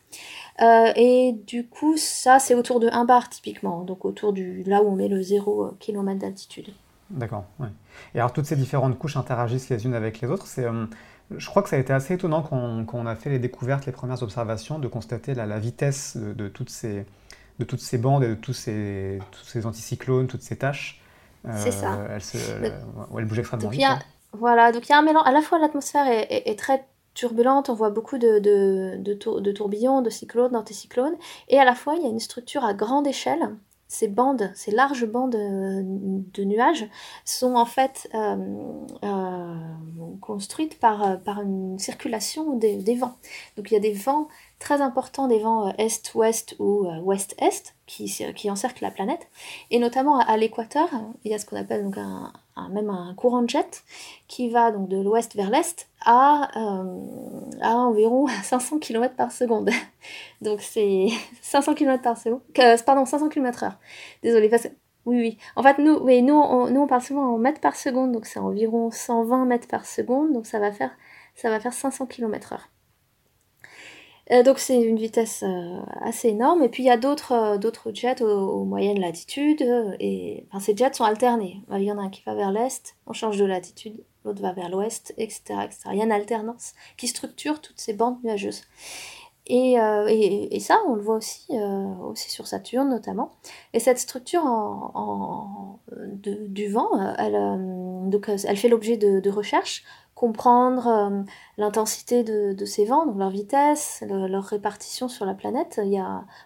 [0.59, 4.89] Et du coup, ça, c'est autour de 1 bar typiquement, donc autour du là où
[4.89, 6.73] on met le 0 km d'altitude.
[7.09, 7.45] D'accord.
[7.59, 7.69] Ouais.
[8.13, 10.45] Et alors toutes ces différentes couches interagissent les unes avec les autres.
[10.47, 10.85] C'est, euh,
[11.35, 13.91] je crois que ça a été assez étonnant quand on, a fait les découvertes, les
[13.91, 17.05] premières observations, de constater la, vitesse de, toutes ces,
[17.59, 21.01] de toutes ces bandes et de tous ces, tous ces anticyclones, toutes ces tâches.
[21.47, 21.97] Euh, c'est ça.
[22.09, 23.85] Elles, se, elles bougent extrêmement vite.
[24.33, 25.23] voilà, donc il y a un mélange.
[25.25, 30.09] À la fois l'atmosphère est, très turbulente, on voit beaucoup de, de, de tourbillons, de
[30.09, 31.15] cyclones, d'anticyclones,
[31.47, 33.55] et à la fois il y a une structure à grande échelle.
[33.91, 36.87] Ces bandes, ces larges bandes euh, de nuages
[37.25, 38.37] sont en fait euh,
[39.03, 39.55] euh,
[40.29, 43.15] construites par, par une circulation des, vents.
[43.57, 44.27] Donc il y a des vents
[44.59, 48.05] très importants, des vents est-ouest ou ouest-est qui,
[48.35, 49.27] qui encerclent la planète.
[49.71, 50.87] Et notamment à, l'équateur,
[51.23, 52.31] il y a ce qu'on appelle donc un,
[52.69, 53.83] même un courant de jet
[54.27, 56.51] qui va donc de l'ouest vers l'est à,
[57.61, 59.71] à environ 500 km par seconde.
[60.41, 61.07] Donc c'est
[61.41, 62.41] 500 km par seconde,
[62.85, 63.77] pardon, 500 km heure.
[64.21, 64.67] Désolée, parce
[65.09, 65.37] oui, oui.
[65.55, 68.39] En fait, nous, oui, nous, on, nous, parle souvent en mètres par seconde, donc c'est
[68.39, 70.91] environ 120 mètres par seconde, donc ça va faire,
[71.35, 72.69] ça va faire 500 km heure.
[74.31, 76.63] Euh, donc c'est une vitesse euh, assez énorme.
[76.63, 79.63] Et puis il y a d'autres euh, d'autres jets aux, moyennes latitudes.
[79.99, 81.61] Et enfin, ces jets sont alternés.
[81.71, 84.53] Il y en a un qui va vers l'est, on change de latitude, l'autre va
[84.53, 85.79] vers l'ouest, etc., etc.
[85.91, 88.63] Il y a une alternance qui structure toutes ces bandes nuageuses.
[89.49, 89.75] Et,
[90.55, 91.47] et, ça, on le voit aussi,
[92.03, 93.31] aussi sur Saturne notamment.
[93.73, 94.43] Et cette structure
[96.21, 97.33] du vent, elle,
[98.09, 99.83] donc, elle fait l'objet de, recherches
[100.15, 101.23] comprendre euh,
[101.57, 105.79] l'intensité de, ces vents, donc leur vitesse, leur répartition sur la planète.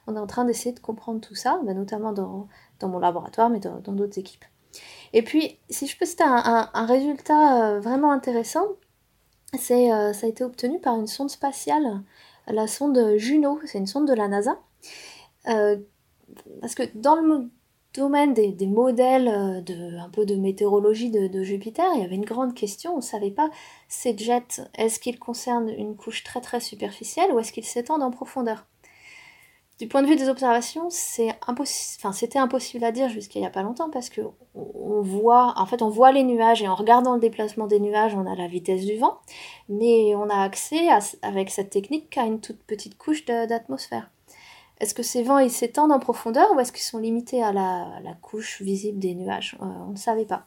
[0.05, 2.47] On est en train d'essayer de comprendre tout ça, notamment dans,
[2.83, 4.45] mon laboratoire, mais dans d'autres équipes.
[5.13, 8.65] Et puis, si je peux citer un, résultat euh, vraiment intéressant,
[9.55, 12.01] euh, ça a été obtenu par une sonde spatiale,
[12.47, 14.59] la sonde Juno, c'est une sonde de la NASA.
[15.45, 17.49] parce que dans le
[17.93, 22.25] domaine des, modèles euh, de un peu de météorologie de, Jupiter, il y avait une
[22.25, 22.93] grande question.
[22.93, 23.49] On ne savait pas
[23.87, 28.11] ces jets, est-ce qu'ils concernent une couche très très superficielle ou est-ce qu'ils s'étendent en
[28.11, 28.65] profondeur?
[29.83, 31.35] Du point de vue des observations, c'était
[32.39, 34.21] impossible à dire jusqu'à il n'y a pas longtemps parce que
[34.55, 38.15] on voit, en fait, on voit les nuages et en regardant le déplacement des nuages,
[38.15, 39.19] on a la vitesse du vent,
[39.67, 40.87] mais on a accès
[41.21, 44.09] avec cette technique qu'à une toute petite couche d'atmosphère.
[44.79, 48.13] Est-ce que ces vents ils s'étendent en profondeur ou est-ce qu'ils sont limités à la,
[48.21, 49.57] couche visible des nuages?
[49.61, 50.45] Euh, On ne savait pas.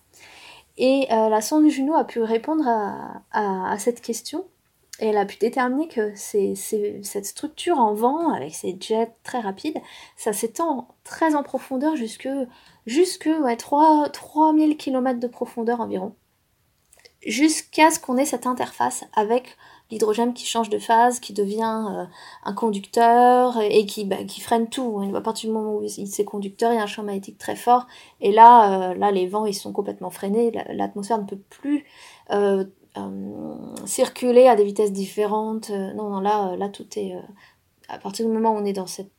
[0.79, 2.67] Et euh, la sonde Juno a pu répondre
[3.33, 4.47] à, cette question
[5.01, 9.79] et elle a pu déterminer que cette structure en vent, avec ces jets très rapides,
[10.17, 12.29] ça s'étend très en profondeur jusque,
[12.87, 16.15] jusque ouais, 3, 3000 km de profondeur environ.
[17.27, 19.57] Jusqu'à ce qu'on ait cette interface avec
[19.91, 22.05] l'hydrogène qui change de phase, qui devient euh,
[22.45, 25.13] un conducteur et qui, bah, freine tout.
[25.15, 27.87] À partir du moment où c'est conducteur, il y a un champ magnétique très fort.
[28.21, 30.53] Et là, euh, là les vents, ils sont complètement freinés.
[30.71, 31.85] L'atmosphère ne peut plus
[32.31, 32.65] euh,
[33.87, 35.71] circuler à des vitesses différentes.
[35.71, 37.15] non, non, là, là, tout est...
[37.89, 39.13] à partir du moment où on est dans cette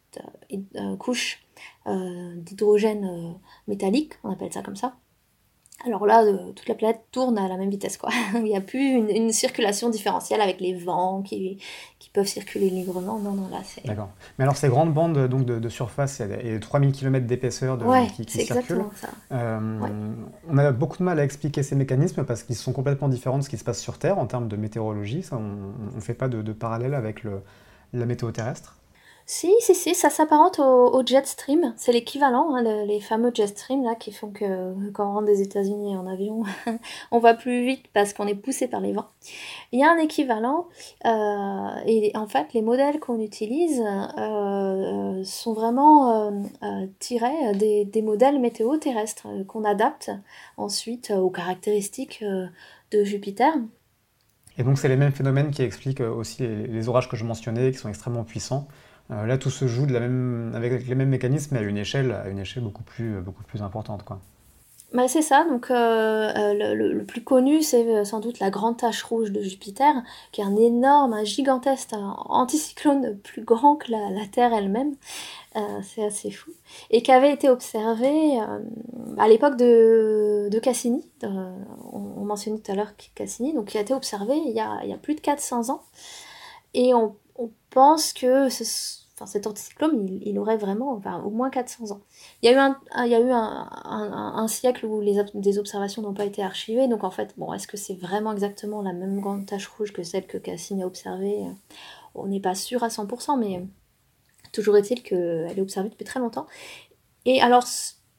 [1.00, 1.44] couche
[1.86, 4.96] d'hydrogène métallique, on appelle ça comme ça,
[5.86, 8.10] alors là, euh, toute la planète tourne à la même vitesse, quoi.
[8.34, 11.60] Il n'y a plus une, circulation différentielle avec les vents qui,
[12.00, 13.20] qui peuvent circuler librement.
[13.20, 13.86] Non, non, là, c'est...
[13.86, 14.10] D'accord.
[14.38, 18.34] Mais alors, ces grandes bandes donc, de, surface et 3000 km d'épaisseur de, qui, qui
[18.34, 19.10] c'est exactement ça.
[19.32, 19.80] Euh,
[20.50, 23.44] on a beaucoup de mal à expliquer ces mécanismes parce qu'ils sont complètement différents de
[23.44, 25.22] ce qui se passe sur Terre en termes de météorologie.
[25.22, 27.44] Ça, on ne fait pas de, parallèle avec le,
[27.94, 28.77] la météo terrestre.
[29.30, 31.74] Si, si, si, ça s'apparente au, jet stream.
[31.76, 35.42] C'est l'équivalent, hein, les fameux jet stream là, qui font que quand on rentre des
[35.42, 36.44] États-Unis en avion,
[37.12, 39.10] on va plus vite parce qu'on est poussé par les vents.
[39.74, 40.70] Il y a un équivalent,
[41.06, 43.84] euh, et en fait, les modèles qu'on utilise
[44.18, 46.32] euh, sont vraiment
[46.64, 50.10] euh, tirés des, modèles météo terrestres qu'on adapte
[50.56, 53.54] ensuite aux caractéristiques de Jupiter.
[54.58, 57.78] Et donc, c'est les mêmes phénomènes qui expliquent aussi les orages que je mentionnais, qui
[57.78, 58.70] sont extrêmement puissants.
[59.12, 61.78] Euh, là, tout se joue de la même, avec les mêmes mécanismes, mais à une
[61.78, 64.04] échelle, à une échelle beaucoup, plus, beaucoup plus importante.
[64.04, 64.20] Quoi.
[64.94, 69.04] Bah, c'est ça, donc euh, euh, le, plus connu c'est sans doute la grande tache
[69.04, 69.94] rouge de Jupiter,
[70.32, 74.96] qui est un énorme, un gigantesque anticyclone plus grand que la, Terre elle-même,
[75.84, 76.52] c'est assez fou,
[76.90, 78.40] et qui avait été observé
[79.18, 84.38] à l'époque de, Cassini, on, mentionnait tout à l'heure Cassini, donc qui a été observé
[84.38, 85.82] il y a, il y a plus de 400 ans,
[86.74, 87.27] et on, on
[87.70, 92.02] pense que cet anticyclone, il, aurait vraiment enfin, au moins 400 ans.
[92.42, 96.02] Il y a eu un, il y a eu un, siècle où les, des observations
[96.02, 99.20] n'ont pas été archivées, donc en fait, bon, est-ce que c'est vraiment exactement la même
[99.20, 101.46] grande tache rouge que celle que Cassini a observée?
[102.16, 103.64] On n'est pas sûr à 100%, mais
[104.52, 106.48] toujours est-il qu'elle est observée depuis très longtemps.
[107.26, 107.66] Et alors,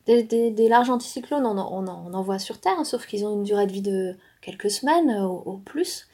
[0.06, 3.82] des, larges anticyclones, on en, voit sur Terre, sauf qu'ils ont une durée de vie
[3.82, 6.06] de quelques semaines au, plus.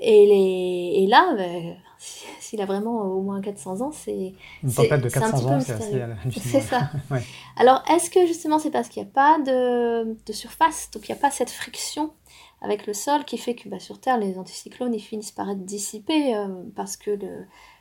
[0.00, 4.34] Et, les, et là, ben, s'il a vraiment au moins 400 ans, c'est.
[4.62, 6.02] Une tempête de 400 ans, c'est assez
[6.40, 6.90] C'est ça.
[7.56, 11.12] Alors, est-ce que justement c'est parce qu'il n'y a pas de, de surface, donc il
[11.12, 12.12] n'y a pas cette friction
[12.60, 15.64] avec le sol qui fait que bah, sur Terre, les anticyclones ils finissent par être
[15.64, 17.18] dissipés euh, parce que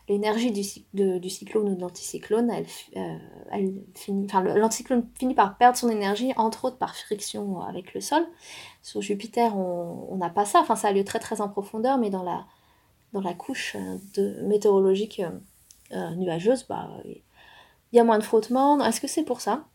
[0.08, 2.66] l'énergie du, du, cyclone ou de l'anticyclone, elle,
[2.96, 3.18] euh,
[3.52, 8.26] elle finit, l'anticyclone finit par perdre son énergie, entre autres par friction avec le sol.
[8.82, 12.10] Sur Jupiter, on n'a pas ça, enfin ça a lieu très très en profondeur, mais
[12.10, 12.46] dans la,
[13.18, 15.30] dans la couche euh, de, météorologique euh,
[15.96, 18.84] euh, nuageuse, bah, il y a moins de frottement.
[18.84, 19.66] Est-ce que c'est pour ça?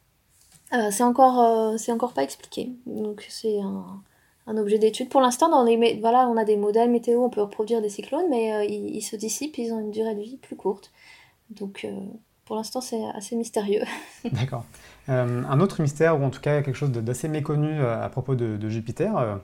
[0.90, 2.70] C'est encore, encore pas expliqué.
[2.86, 5.10] Donc c'est un, objet d'étude.
[5.10, 9.14] Pour l'instant, on a des modèles météo, on peut reproduire des cyclones, mais ils, se
[9.14, 10.90] dissipent, ils ont une durée de vie plus courte.
[11.50, 11.86] Donc
[12.46, 13.82] pour l'instant, c'est assez mystérieux.
[14.32, 14.64] D'accord.
[15.08, 19.40] un autre mystère, ou en tout cas quelque chose d'assez méconnu à propos de Jupiter,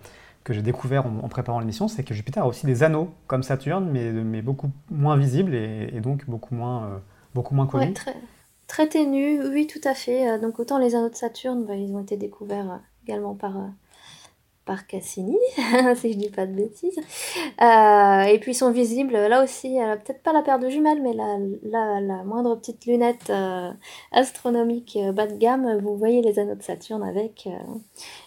[0.49, 3.87] que j'ai découvert en, préparant l'émission, c'est que Jupiter a aussi des anneaux comme Saturne,
[3.93, 7.03] mais, mais beaucoup moins visibles et, donc beaucoup moins,
[7.35, 7.93] beaucoup moins connus.
[7.93, 8.17] très,
[8.67, 10.39] très ténus, oui, tout à fait.
[10.41, 13.59] Donc autant les anneaux de Saturne, bah, ils ont été découverts également par
[14.69, 15.39] par Cassini,
[15.97, 17.01] si je dis pas de bêtises.
[17.63, 21.15] Euh, et puis ils sont visibles, là aussi, peut-être pas la paire de jumelles, mais
[21.15, 23.73] la, la, moindre petite lunette euh,
[24.13, 27.47] astronomique euh, bas de gamme, vous voyez les anneaux de Saturne avec,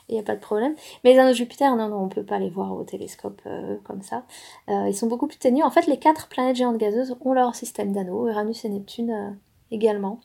[0.09, 0.73] il n'y a pas de problème.
[1.03, 3.43] Mais les anneaux de Jupiter, non, non, on peut pas les voir au télescope
[3.83, 4.25] comme ça.
[4.67, 5.63] ils sont beaucoup plus ténus.
[5.63, 9.37] En fait, les quatre planètes géantes gazeuses ont leur système d'anneaux, Uranus et Neptune
[9.69, 10.21] également.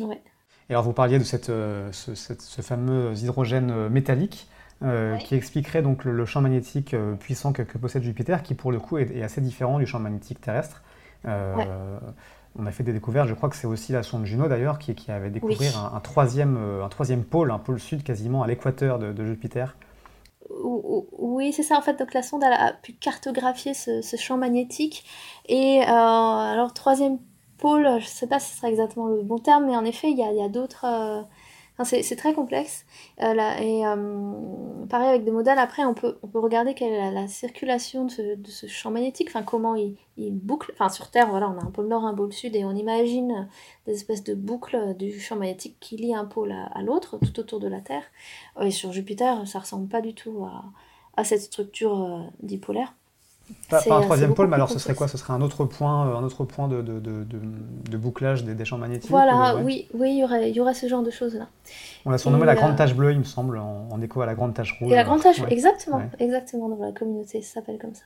[0.00, 0.22] Ouais.
[0.70, 4.48] Et alors vous parliez de cette, ce, ce fameux hydrogène métallique.
[4.84, 8.78] Euh, qui expliquerait donc le, champ magnétique euh, puissant que, possède Jupiter, qui pour le
[8.78, 10.82] coup est, assez différent du champ magnétique terrestre.
[11.24, 11.98] Euh,
[12.56, 14.94] on a fait des découvertes, je crois que c'est aussi la sonde Juno d'ailleurs, qui,
[15.10, 19.76] avait découvert un, troisième, un troisième pôle, un pôle sud quasiment à l'équateur de, Jupiter.
[21.18, 21.98] Oui, c'est ça en fait.
[21.98, 25.04] Donc la sonde a pu cartographier ce, champ magnétique.
[25.48, 27.18] Et alors, troisième
[27.58, 30.08] pôle, je ne sais pas si ce sera exactement le bon terme, mais en effet,
[30.08, 31.26] il y a d'autres
[31.84, 32.84] c'est très complexe.
[33.22, 37.10] Euh, et euh, pareil avec des modèles, après on peut, on peut regarder quelle est
[37.12, 40.72] la, circulation de ce, champ magnétique, enfin comment il, boucle.
[40.74, 43.48] Enfin sur Terre, voilà, on a un pôle nord, un pôle sud, et on imagine
[43.86, 47.60] des espèces de boucles du champ magnétique qui lient un pôle à, l'autre, tout autour
[47.60, 48.04] de la Terre.
[48.60, 50.64] Et sur Jupiter, ça ressemble pas du tout à,
[51.18, 52.94] à cette structure euh, dipolaire.
[53.68, 55.08] Pas, un troisième pôle, mais alors ce serait quoi?
[55.08, 58.54] Ce serait un autre point, euh, un autre point de, de, de, de bouclage des,
[58.54, 61.10] des, champs magnétiques Voilà, oui, oui, il y aurait, il y aurait ce genre de
[61.10, 61.48] choses-là.
[62.04, 64.54] On l'a surnommé la grande tache bleue, il me semble, en, écho à la grande
[64.54, 64.92] tache rouge.
[64.92, 68.04] Et la grande tache, exactement, exactement, dans la communauté, ça s'appelle comme ça.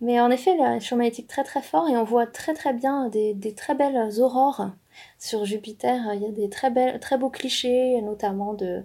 [0.00, 3.08] Mais en effet, le champ magnétique très très fort et on voit très très bien
[3.08, 4.70] des, des, très belles aurores
[5.18, 5.98] sur Jupiter.
[6.14, 8.82] Il y a des très, belles, très beaux clichés, notamment de,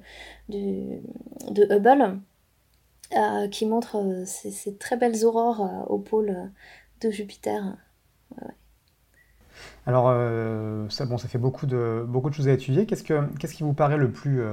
[0.48, 1.00] de,
[1.52, 2.20] de Hubble
[3.18, 6.52] euh, qui montre euh, ces, très belles aurores euh, au pôle
[7.02, 7.76] de Jupiter.
[9.88, 10.14] Alors,
[10.92, 12.86] ça, bon, ça fait beaucoup de, beaucoup de choses à étudier.
[12.86, 14.44] Qu'est-ce, que, qu'est-ce qui vous paraît le plus,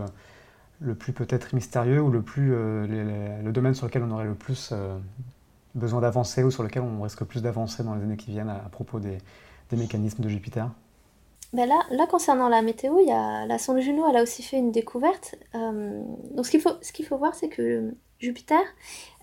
[0.80, 4.72] le plus peut-être mystérieux ou le, plus, le domaine sur lequel on aurait le plus
[5.74, 8.68] besoin d'avancer ou sur lequel on risque plus d'avancer dans les années qui viennent à,
[8.70, 9.18] propos des,
[9.68, 10.70] des, mécanismes de Jupiter?
[11.52, 14.42] Ben là, là, concernant la météo, il y a, la sonde Juno elle a aussi
[14.42, 15.34] fait une découverte.
[15.52, 18.62] donc ce qu'il faut, ce qu'il faut voir, c'est que Jupiter,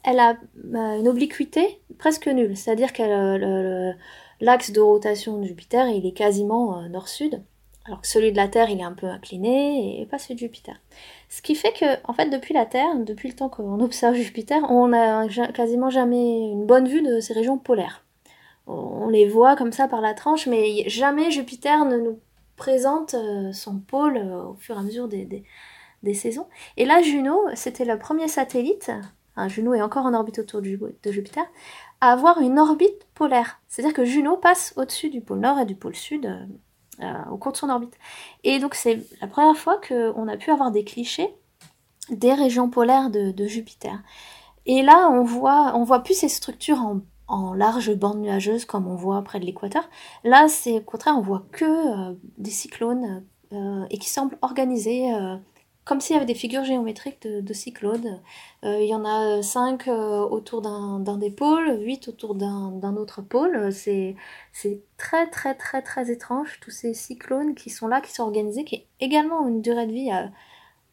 [0.03, 3.93] elle a euh, une obliquité presque nulle, c'est-à-dire que
[4.41, 7.41] l'axe de rotation de Jupiter, il est quasiment euh, nord-sud,
[7.85, 10.39] alors que celui de la Terre, il est un peu incliné et pas celui de
[10.39, 10.75] Jupiter.
[11.29, 14.61] Ce qui fait que, en fait, depuis la Terre, depuis le temps qu'on observe Jupiter,
[14.69, 18.03] on n'a quasiment jamais une bonne vue de ces régions polaires.
[18.67, 22.19] On les voit comme ça par la tranche, mais jamais Jupiter ne nous
[22.55, 25.43] présente euh, son pôle au fur et à mesure des, des
[26.11, 26.47] saisons.
[26.75, 28.91] Et là, Juno, c'était le premier satellite,
[29.47, 31.43] Juno est encore en orbite autour de Jupiter,
[32.01, 33.61] à avoir une orbite polaire.
[33.67, 36.45] C'est-à-dire que Juno passe au-dessus du pôle nord et du pôle sud euh,
[37.03, 37.97] euh, au cours de son orbite.
[38.43, 41.33] Et donc c'est la première fois qu'on a pu avoir des clichés
[42.09, 43.97] des régions polaires de, Jupiter.
[44.65, 46.99] Et là, on voit, on voit plus ces structures en,
[47.29, 49.89] en large bande nuageuse comme on voit près de l'équateur.
[50.25, 53.23] Là, c'est au contraire, on voit que euh, des cyclones
[53.91, 55.13] et qui semblent organisés
[55.85, 58.21] comme s'il y avait des figures géométriques de, cyclones.
[58.63, 63.21] Euh, il y en a 5 euh, autour d'un des pôles, 8 autour d'un autre
[63.21, 63.71] pôle.
[63.73, 64.15] C'est
[64.97, 68.75] très très très très étrange, tous ces cyclones qui sont là, qui sont organisés, qui
[68.77, 70.27] ont également une durée de vie euh,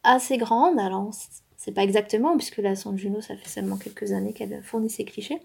[0.03, 0.79] assez grande.
[0.79, 1.11] Alors,
[1.57, 5.05] c'est pas exactement, puisque la sonde Juno, ça fait seulement quelques années qu'elle fournit ces
[5.05, 5.41] clichés.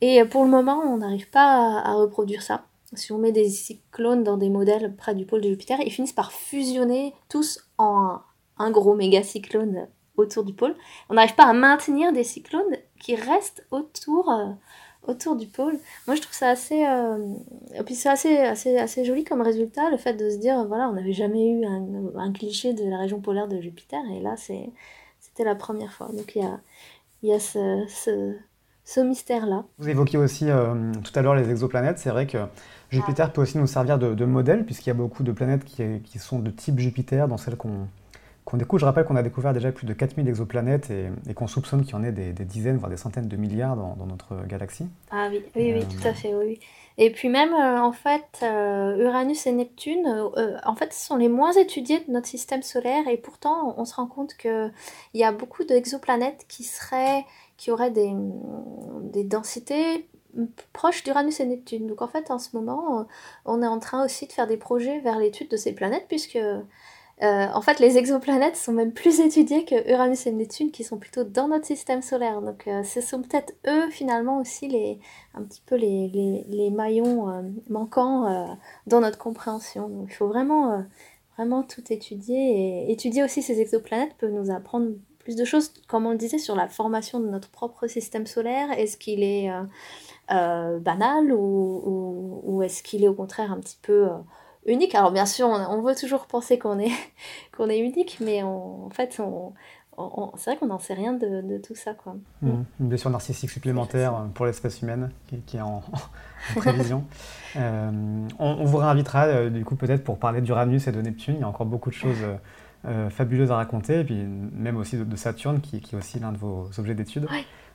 [0.00, 2.64] Et pour le moment, on n'arrive pas à, à reproduire ça.
[2.94, 6.12] Si on met des cyclones dans des modèles près du pôle de Jupiter, ils finissent
[6.12, 8.22] par fusionner tous en un
[8.70, 9.86] gros méga cyclone
[10.18, 10.74] autour du pôle.
[11.08, 14.50] On n'arrive pas à maintenir des cyclones qui restent autour, euh,
[15.06, 15.78] autour du pôle.
[16.06, 17.18] Moi, je trouve ça assez, euh,
[17.74, 20.88] et puis c'est assez, assez, assez joli comme résultat, le fait de se dire, voilà,
[20.88, 24.70] on n'avait jamais eu un, cliché de la région polaire de Jupiter, et là, c'est,
[25.20, 26.08] c'était la première fois.
[26.08, 26.60] Donc il y a,
[27.22, 27.84] y a ce,
[28.84, 29.64] ce, mystère-là.
[29.78, 31.98] Vous évoquiez aussi euh, tout à l'heure les exoplanètes.
[31.98, 32.38] C'est vrai que
[32.90, 36.18] Jupiter peut aussi nous servir de, modèle, puisqu'il y a beaucoup de planètes qui, qui
[36.18, 37.86] sont de type Jupiter, dans celles qu'on
[38.78, 41.94] je rappelle qu'on a découvert déjà plus de 4000 exoplanètes et, qu'on soupçonne qu'il y
[41.94, 44.86] en ait des, dizaines, voire des centaines de milliards dans, notre galaxie.
[45.10, 46.58] Ah oui, oui, oui, tout à fait, oui.
[47.00, 51.28] Et puis même, euh, en fait, euh, Uranus et Neptune, euh, en fait, sont les
[51.28, 54.72] moins étudiés de notre système solaire et pourtant, on se rend compte qu'il
[55.14, 57.24] y a beaucoup d'exoplanètes qui seraient,
[57.56, 58.12] qui auraient des,
[59.02, 60.08] des densités
[60.72, 61.86] proches d'Uranus et Neptune.
[61.86, 63.06] Donc en fait, en ce moment,
[63.44, 66.38] on est en train aussi de faire des projets vers l'étude de ces planètes puisque
[67.20, 71.24] en fait, les exoplanètes sont même plus étudiées que Uranus et Neptune, qui sont plutôt
[71.24, 72.40] dans notre système solaire.
[72.40, 75.00] Donc, ce sont peut-être eux, finalement, aussi les,
[75.34, 77.26] un petit peu les, les, les maillons
[77.68, 78.56] manquants
[78.86, 79.88] dans notre compréhension.
[79.88, 80.84] Donc, il faut vraiment,
[81.36, 82.86] vraiment tout étudier.
[82.86, 84.90] Et étudier aussi ces exoplanètes peut nous apprendre
[85.28, 88.70] plus de choses, comme on le disait, sur la formation de notre propre système solaire.
[88.72, 89.62] Est-ce qu'il est, euh,
[90.30, 94.16] euh, banal ou, est-ce qu'il est au contraire un petit peu euh,
[94.68, 96.92] unique Alors bien sûr, on, veut toujours penser qu'on est,
[97.56, 99.52] qu'on est unique, mais en fait, on,
[100.36, 101.94] c'est vrai qu'on n'en sait rien de, tout ça.
[101.94, 102.16] Quoi.
[102.42, 102.50] Mmh.
[102.80, 105.10] Une blessure narcissique supplémentaire pour l'espèce humaine
[105.46, 105.82] qui, est en,
[106.56, 107.04] prévision.
[107.56, 111.34] on, vous réinvitera du coup peut-être pour parler d'Uranus et de Neptune.
[111.36, 112.22] Il y a encore beaucoup de choses
[112.84, 116.30] euh, fabuleuse à raconter, et puis même aussi de, Saturne, qui, qui, est aussi l'un
[116.30, 117.26] de vos objets d'étude.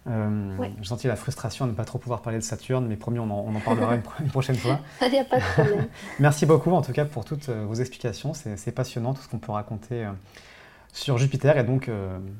[0.05, 3.19] Euh, j'ai senti la frustration de ne pas trop pouvoir parler de Saturne, mais promis,
[3.19, 4.79] on en, on en parlera une, prochaine fois.
[5.01, 5.87] Il n'y a pas de problème.
[6.19, 8.33] Merci beaucoup, en tout cas, pour toutes euh, vos explications.
[8.33, 10.05] C'est passionnant, tout ce qu'on peut raconter
[10.91, 11.57] sur Jupiter.
[11.57, 11.89] Et donc,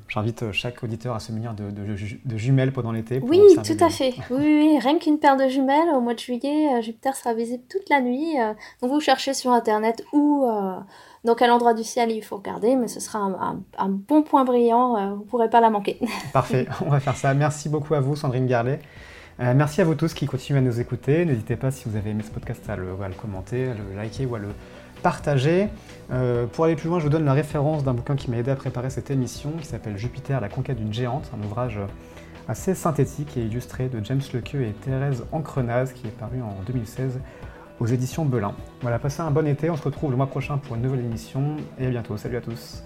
[0.08, 3.20] j'invite chaque auditeur à se munir de, de, jumelles pendant l'été.
[3.22, 4.14] Oui, tout à fait.
[4.30, 7.88] Oui, oui, rien qu'une paire de jumelles, au mois de juillet, Jupiter sera visible toute
[7.88, 8.34] la nuit.
[8.80, 10.46] donc, vous cherchez sur Internet ou
[11.24, 13.18] donc à l'endroit du ciel il faut regarder, mais ce sera
[13.78, 15.98] un, bon point brillant, euh, vous ne pourrez pas la manquer.
[16.32, 17.34] Parfait, on va faire ça.
[17.34, 18.80] Merci beaucoup à vous Sandrine Garlet.
[19.40, 21.24] Euh, merci à vous tous qui continuez à nous écouter.
[21.24, 24.36] N'hésitez pas si vous avez aimé ce podcast à le, commenter, à le liker ou
[24.36, 24.48] à le
[25.02, 25.68] partager.
[26.12, 28.50] Euh, pour aller plus loin, je vous donne la référence d'un bouquin qui m'a aidé
[28.50, 31.80] à préparer cette émission qui s'appelle Jupiter, la conquête d'une géante, un ouvrage
[32.48, 37.18] assez synthétique et illustré de James Lequeux et Thérèse Ancrenaz qui est paru en 2016
[37.80, 38.54] aux éditions Belin.
[38.82, 41.56] Voilà, passez un bon été, on se retrouve le mois prochain pour une nouvelle émission
[41.78, 42.16] et à bientôt.
[42.16, 42.82] Salut à tous.